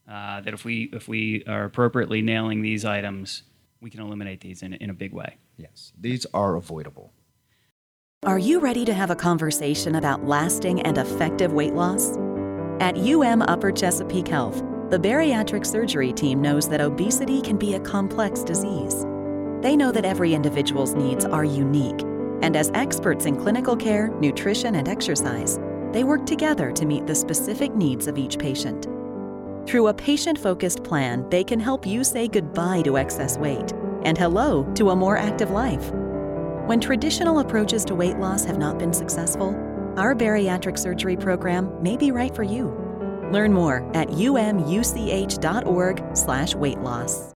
uh, 0.10 0.42
that 0.42 0.54
if 0.54 0.66
we 0.66 0.90
if 0.92 1.08
we 1.08 1.44
are 1.48 1.64
appropriately 1.64 2.22
nailing 2.22 2.62
these 2.64 2.84
items, 2.84 3.44
we 3.82 3.90
can 3.90 4.00
eliminate 4.00 4.40
these 4.42 4.62
in, 4.62 4.74
in 4.74 4.90
a 4.90 4.94
big 4.94 5.12
way. 5.12 5.38
Yes, 5.58 5.92
these 6.00 6.26
are 6.34 6.56
avoidable. 6.56 7.12
Are 8.24 8.38
you 8.38 8.60
ready 8.60 8.86
to 8.86 8.94
have 8.94 9.10
a 9.10 9.16
conversation 9.16 9.96
about 9.96 10.28
lasting 10.28 10.82
and 10.84 10.98
effective 10.98 11.54
weight 11.54 11.74
loss? 11.74 12.16
At 12.80 12.98
UM 12.98 13.42
Upper 13.42 13.72
Chesapeake 13.72 14.28
Health, 14.28 14.64
the 14.92 15.00
bariatric 15.00 15.66
surgery 15.66 16.14
team 16.14 16.42
knows 16.42 16.70
that 16.70 16.82
obesity 16.82 17.42
can 17.42 17.58
be 17.58 17.74
a 17.74 17.80
complex 17.80 18.44
disease. 18.44 19.06
They 19.62 19.76
know 19.76 19.92
that 19.92 20.06
every 20.06 20.36
individual's 20.36 20.94
needs 20.94 21.26
are 21.26 21.44
unique, 21.44 22.02
and 22.42 22.56
as 22.56 22.72
experts 22.76 23.26
in 23.26 23.38
clinical 23.38 23.76
care, 23.76 24.10
nutrition, 24.20 24.76
and 24.76 24.88
exercise, 24.88 25.60
they 25.92 26.04
work 26.04 26.26
together 26.26 26.72
to 26.74 26.86
meet 26.86 27.08
the 27.08 27.16
specific 27.16 27.76
needs 27.76 28.08
of 28.08 28.18
each 28.18 28.38
patient. 28.38 28.88
Through 29.72 29.88
a 29.88 29.94
patient 29.94 30.38
focused 30.38 30.84
plan, 30.84 31.26
they 31.30 31.46
can 31.46 31.58
help 31.58 31.88
you 31.88 32.04
say 32.04 32.28
goodbye 32.28 32.82
to 32.82 32.98
excess 32.98 33.38
weight 33.38 33.72
and 34.04 34.18
hello 34.18 34.66
to 34.74 34.90
a 34.90 34.96
more 34.98 35.16
active 35.16 35.52
life. 35.52 35.94
When 36.66 36.82
traditional 36.82 37.40
approaches 37.40 37.86
to 37.86 37.96
weight 37.96 38.18
loss 38.18 38.44
have 38.44 38.58
not 38.58 38.78
been 38.78 38.92
successful, 38.92 39.56
our 39.96 40.14
bariatric 40.14 40.78
surgery 40.78 41.16
program 41.16 41.82
may 41.82 41.96
be 41.96 42.12
right 42.12 42.36
for 42.36 42.44
you. 42.44 42.76
Learn 43.32 43.54
more 43.54 43.90
at 43.96 44.10
umuch.org/weight 44.10 46.82
loss. 46.82 47.31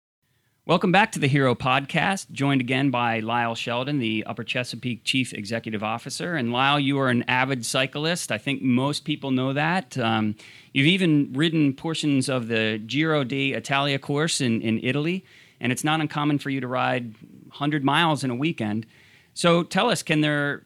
Welcome 0.66 0.94
back 0.94 1.12
to 1.12 1.20
the 1.20 1.28
Hero 1.28 1.56
Podcast, 1.56 2.32
joined 2.32 2.62
again 2.62 2.90
by 2.90 3.20
Lyle 3.20 3.54
Sheldon, 3.54 4.00
the 4.00 4.24
Upper 4.26 4.46
Chesapeake 4.46 5.04
Chief 5.04 5.34
Executive 5.34 5.84
Officer. 5.84 6.36
And 6.36 6.54
Lyle, 6.54 6.80
you 6.80 6.98
are 7.00 7.10
an 7.10 7.24
avid 7.24 7.66
cyclist. 7.66 8.32
I 8.32 8.38
think 8.38 8.62
most 8.62 9.04
people 9.04 9.32
know 9.32 9.52
that. 9.52 9.98
Um, 9.98 10.36
you've 10.72 10.88
even 10.88 11.34
ridden 11.34 11.74
portions 11.74 12.30
of 12.30 12.48
the 12.48 12.82
Giro 12.88 13.26
d'Italia 13.26 14.00
course 14.00 14.40
in, 14.40 14.62
in 14.62 14.80
Italy, 14.82 15.26
and 15.60 15.74
it's 15.74 15.84
not 15.84 16.00
uncommon 16.00 16.40
for 16.40 16.50
you 16.50 16.62
to 16.62 16.68
ride 16.68 17.14
100 17.48 17.84
miles 17.84 18.24
in 18.24 18.30
a 18.30 18.36
weekend. 18.36 18.86
So 19.34 19.64
tell 19.64 19.90
us, 19.90 20.02
can 20.02 20.22
there 20.22 20.64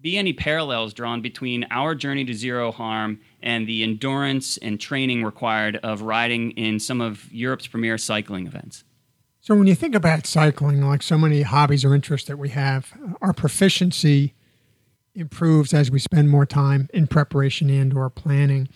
be 0.00 0.16
any 0.16 0.32
parallels 0.32 0.94
drawn 0.94 1.22
between 1.22 1.66
our 1.72 1.96
journey 1.96 2.24
to 2.26 2.34
zero 2.34 2.70
harm 2.70 3.18
and 3.42 3.66
the 3.66 3.82
endurance 3.82 4.58
and 4.58 4.78
training 4.78 5.24
required 5.24 5.74
of 5.82 6.02
riding 6.02 6.52
in 6.52 6.78
some 6.78 7.00
of 7.00 7.28
Europe's 7.32 7.66
premier 7.66 7.98
cycling 7.98 8.46
events? 8.46 8.84
So 9.42 9.54
when 9.54 9.66
you 9.66 9.74
think 9.74 9.94
about 9.94 10.26
cycling, 10.26 10.82
like 10.82 11.02
so 11.02 11.16
many 11.16 11.42
hobbies 11.42 11.82
or 11.82 11.94
interests 11.94 12.28
that 12.28 12.38
we 12.38 12.50
have, 12.50 12.92
uh, 13.02 13.14
our 13.22 13.32
proficiency 13.32 14.34
improves 15.14 15.72
as 15.72 15.90
we 15.90 15.98
spend 15.98 16.28
more 16.28 16.44
time 16.44 16.88
in 16.92 17.06
preparation 17.06 17.70
and 17.70 17.94
or 17.94 18.10
planning. 18.10 18.68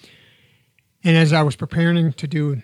And 1.05 1.19
as 1.19 1.35
I 1.35 1.43
was 1.43 1.55
preparing 1.55 2.15
to 2.15 2.27
do 2.27 2.63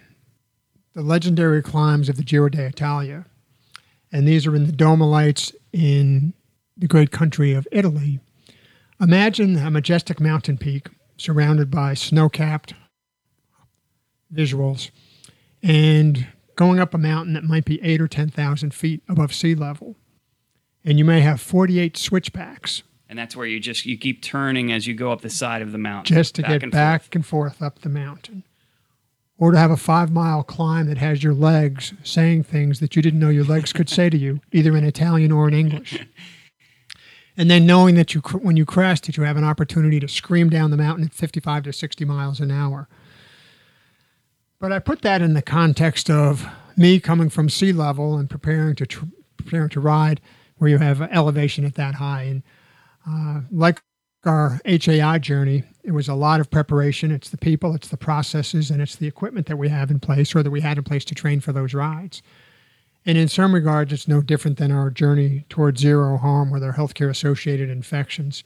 the 0.94 1.02
legendary 1.02 1.62
climbs 1.62 2.08
of 2.08 2.16
the 2.16 2.24
Giro 2.24 2.48
d'Italia, 2.48 3.26
and 4.10 4.26
these 4.26 4.46
are 4.46 4.56
in 4.56 4.64
the 4.64 4.72
Dolomites 4.72 5.52
in 5.72 6.32
the 6.76 6.88
great 6.88 7.10
country 7.10 7.52
of 7.52 7.68
Italy, 7.70 8.18
imagine 8.98 9.58
a 9.58 9.70
majestic 9.70 10.20
mountain 10.20 10.56
peak 10.56 10.88
surrounded 11.18 11.70
by 11.70 11.92
snow-capped 11.92 12.72
visuals 14.32 14.90
and 15.62 16.26
going 16.60 16.78
up 16.78 16.92
a 16.92 16.98
mountain 16.98 17.32
that 17.32 17.44
might 17.44 17.64
be 17.64 17.82
eight 17.82 18.02
or 18.02 18.06
10,000 18.06 18.74
feet 18.74 19.02
above 19.08 19.32
sea 19.32 19.54
level. 19.54 19.96
And 20.84 20.98
you 20.98 21.04
may 21.06 21.22
have 21.22 21.40
48 21.40 21.96
switchbacks 21.96 22.82
and 23.10 23.18
that's 23.18 23.34
where 23.34 23.46
you 23.46 23.58
just 23.58 23.86
you 23.86 23.98
keep 23.98 24.22
turning 24.22 24.70
as 24.70 24.86
you 24.86 24.94
go 24.94 25.10
up 25.10 25.20
the 25.20 25.28
side 25.28 25.62
of 25.62 25.72
the 25.72 25.78
mountain 25.78 26.14
just 26.14 26.36
to 26.36 26.42
get 26.42 26.62
and 26.62 26.70
back 26.70 27.02
forth. 27.02 27.14
and 27.16 27.26
forth 27.26 27.62
up 27.62 27.80
the 27.80 27.88
mountain. 27.88 28.44
Or 29.36 29.50
to 29.50 29.58
have 29.58 29.72
a 29.72 29.76
five 29.76 30.12
mile 30.12 30.44
climb 30.44 30.86
that 30.86 30.98
has 30.98 31.24
your 31.24 31.34
legs 31.34 31.92
saying 32.04 32.44
things 32.44 32.78
that 32.78 32.94
you 32.94 33.02
didn't 33.02 33.18
know 33.18 33.30
your 33.30 33.44
legs 33.44 33.72
could 33.72 33.88
say 33.88 34.10
to 34.10 34.16
you, 34.16 34.40
either 34.52 34.76
in 34.76 34.84
Italian 34.84 35.32
or 35.32 35.48
in 35.48 35.54
English. 35.54 36.06
And 37.36 37.50
then 37.50 37.64
knowing 37.64 37.94
that 37.94 38.12
you, 38.12 38.20
when 38.20 38.58
you 38.58 38.66
crest, 38.66 39.06
that 39.06 39.16
you 39.16 39.22
have 39.22 39.38
an 39.38 39.44
opportunity 39.44 39.98
to 40.00 40.08
scream 40.08 40.50
down 40.50 40.70
the 40.70 40.76
mountain 40.76 41.06
at 41.06 41.14
55 41.14 41.62
to 41.62 41.72
60 41.72 42.04
miles 42.04 42.38
an 42.38 42.50
hour. 42.50 42.86
But 44.60 44.72
I 44.72 44.78
put 44.78 45.00
that 45.02 45.22
in 45.22 45.32
the 45.32 45.42
context 45.42 46.10
of 46.10 46.46
me 46.76 47.00
coming 47.00 47.30
from 47.30 47.48
sea 47.48 47.72
level 47.72 48.16
and 48.16 48.28
preparing 48.28 48.76
to 48.76 48.86
tr- 48.86 49.06
preparing 49.38 49.70
to 49.70 49.80
ride 49.80 50.20
where 50.58 50.68
you 50.68 50.76
have 50.76 51.00
elevation 51.00 51.64
at 51.64 51.74
that 51.76 51.94
high. 51.94 52.24
And 52.24 52.42
uh, 53.08 53.40
like 53.50 53.82
our 54.24 54.60
HAI 54.66 55.18
journey, 55.18 55.64
it 55.82 55.92
was 55.92 56.08
a 56.08 56.14
lot 56.14 56.40
of 56.40 56.50
preparation. 56.50 57.10
It's 57.10 57.30
the 57.30 57.38
people, 57.38 57.74
it's 57.74 57.88
the 57.88 57.96
processes, 57.96 58.70
and 58.70 58.82
it's 58.82 58.96
the 58.96 59.06
equipment 59.06 59.46
that 59.46 59.56
we 59.56 59.70
have 59.70 59.90
in 59.90 59.98
place 59.98 60.34
or 60.34 60.42
that 60.42 60.50
we 60.50 60.60
had 60.60 60.76
in 60.76 60.84
place 60.84 61.06
to 61.06 61.14
train 61.14 61.40
for 61.40 61.52
those 61.52 61.72
rides. 61.72 62.22
And 63.06 63.16
in 63.16 63.28
some 63.28 63.54
regards, 63.54 63.94
it's 63.94 64.06
no 64.06 64.20
different 64.20 64.58
than 64.58 64.70
our 64.70 64.90
journey 64.90 65.46
towards 65.48 65.80
zero 65.80 66.18
harm 66.18 66.50
with 66.50 66.62
our 66.62 66.74
healthcare 66.74 67.08
associated 67.08 67.70
infections. 67.70 68.44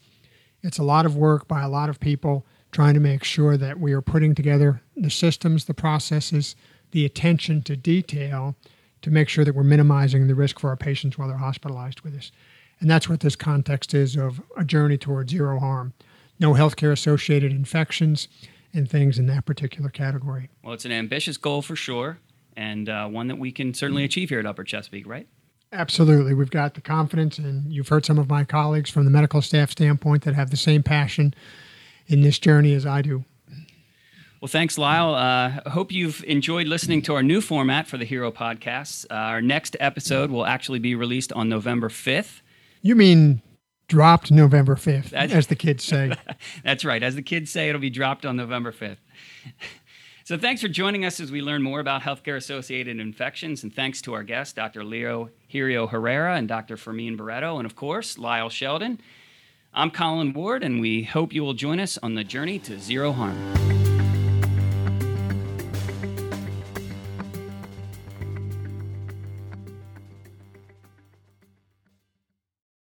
It's 0.63 0.79
a 0.79 0.85
lot 0.85 1.07
of 1.07 1.17
work 1.17 1.49
by 1.49 1.63
a 1.63 1.69
lot 1.69 1.91
of 1.91 1.99
people 1.99 2.47
trying 2.75 2.93
to 2.95 3.01
make 3.01 3.23
sure 3.23 3.57
that 3.57 3.79
we 3.79 3.93
are 3.93 4.03
putting 4.03 4.35
together 4.35 4.83
the 4.97 5.09
systems, 5.09 5.67
the 5.67 5.73
processes, 5.73 6.57
the 6.91 7.05
attention 7.05 7.63
to 7.63 7.77
detail 7.77 8.57
to 9.01 9.11
make 9.13 9.29
sure 9.29 9.45
that 9.45 9.55
we're 9.55 9.63
minimizing 9.63 10.27
the 10.27 10.35
risk 10.35 10.59
for 10.59 10.71
our 10.71 10.77
patients 10.77 11.17
while 11.17 11.29
they're 11.29 11.37
hospitalized 11.37 12.01
with 12.01 12.17
us. 12.17 12.33
And 12.81 12.91
that's 12.91 13.09
what 13.09 13.21
this 13.21 13.37
context 13.37 13.95
is 13.95 14.17
of 14.17 14.43
a 14.57 14.65
journey 14.65 14.99
towards 14.99 15.31
zero 15.31 15.61
harm. 15.61 15.93
No 16.41 16.55
healthcare 16.55 16.91
associated 16.91 17.53
infections 17.53 18.27
and 18.73 18.91
things 18.91 19.21
in 19.21 19.27
that 19.27 19.47
particular 19.47 19.89
category. 19.89 20.51
well 20.65 20.75
it's 20.75 20.85
an 20.85 20.91
ambitious 20.91 21.37
goal 21.37 21.63
for 21.63 21.77
sure 21.77 22.19
and 22.57 22.89
uh, 22.89 23.07
one 23.07 23.29
that 23.29 23.39
we 23.39 23.53
can 23.53 23.73
certainly 23.73 24.03
achieve 24.03 24.31
here 24.31 24.41
at 24.41 24.47
upper 24.47 24.65
chesapeake 24.65 25.07
right 25.07 25.29
Absolutely. 25.73 26.35
We've 26.35 26.51
got 26.51 26.75
the 26.75 26.81
confidence, 26.81 27.37
and 27.37 27.73
you've 27.73 27.89
heard 27.89 28.05
some 28.05 28.17
of 28.17 28.29
my 28.29 28.45
colleagues 28.45 28.91
from 28.91 29.05
the 29.05 29.11
medical 29.11 29.43
staff 29.43 29.73
standpoint 29.73 30.23
that 30.23 30.35
have 30.35 30.51
the 30.51 30.57
same 30.57 30.85
passion 30.85 31.35
in 32.07 32.21
this 32.23 32.39
journey 32.39 32.75
as 32.75 32.85
I 32.87 33.03
do. 33.03 33.25
well 34.41 34.49
thanks 34.49 34.77
lyle 34.79 35.15
uh, 35.15 35.61
I 35.67 35.71
hope 35.71 35.93
you've 35.93 36.23
enjoyed 36.25 36.67
listening 36.67 37.03
to 37.03 37.15
our 37.15 37.23
new 37.23 37.41
format 37.41 37.87
for 37.87 37.97
the 37.99 38.05
hero 38.05 38.31
podcasts 38.31 39.05
uh, 39.11 39.15
our 39.15 39.41
next 39.43 39.77
episode 39.81 40.31
will 40.31 40.47
actually 40.47 40.79
be 40.81 40.95
released 40.95 41.33
on 41.33 41.49
november 41.49 41.89
5th 41.89 42.41
You 42.83 42.95
mean 42.95 43.41
dropped 43.89 44.31
November 44.31 44.77
5th, 44.77 45.11
That's- 45.11 45.33
as 45.33 45.47
the 45.49 45.57
kids 45.57 45.85
say. 45.85 46.13
That's 46.65 46.87
right. 46.87 47.03
As 47.03 47.17
the 47.17 47.23
kids 47.23 47.51
say, 47.51 47.69
it'll 47.69 47.81
be 47.83 47.91
dropped 47.91 48.25
on 48.25 48.35
November 48.37 48.73
5th. 48.73 48.97
So 50.27 50.39
thanks 50.39 50.63
for 50.63 50.69
joining 50.69 51.05
us 51.05 51.21
as 51.21 51.31
we 51.31 51.43
learn 51.43 51.63
more 51.63 51.81
about 51.81 52.01
healthcare 52.01 52.37
associated 52.39 52.99
infections. 52.99 53.63
And 53.63 53.71
thanks 53.75 54.01
to 54.01 54.15
our 54.15 54.23
guests, 54.23 54.55
Dr. 54.55 54.83
Leo 54.83 55.29
Girio 55.53 55.87
Herrera 55.87 56.37
and 56.37 56.49
Dr. 56.49 56.79
Fermin 56.79 57.19
Barrueto, 57.19 57.59
and 57.59 57.67
of 57.67 57.77
course, 57.77 58.17
Lyle 58.17 58.49
Sheldon. 58.49 59.03
I'm 59.77 59.91
Colin 59.91 60.33
Ward, 60.33 60.63
and 60.63 60.81
we 60.81 61.03
hope 61.03 61.33
you 61.33 61.43
will 61.43 61.53
join 61.53 61.81
us 61.81 61.99
on 62.01 62.15
the 62.15 62.23
journey 62.23 62.61
to 62.61 62.79
zero 62.79 63.11
harm. 63.11 63.74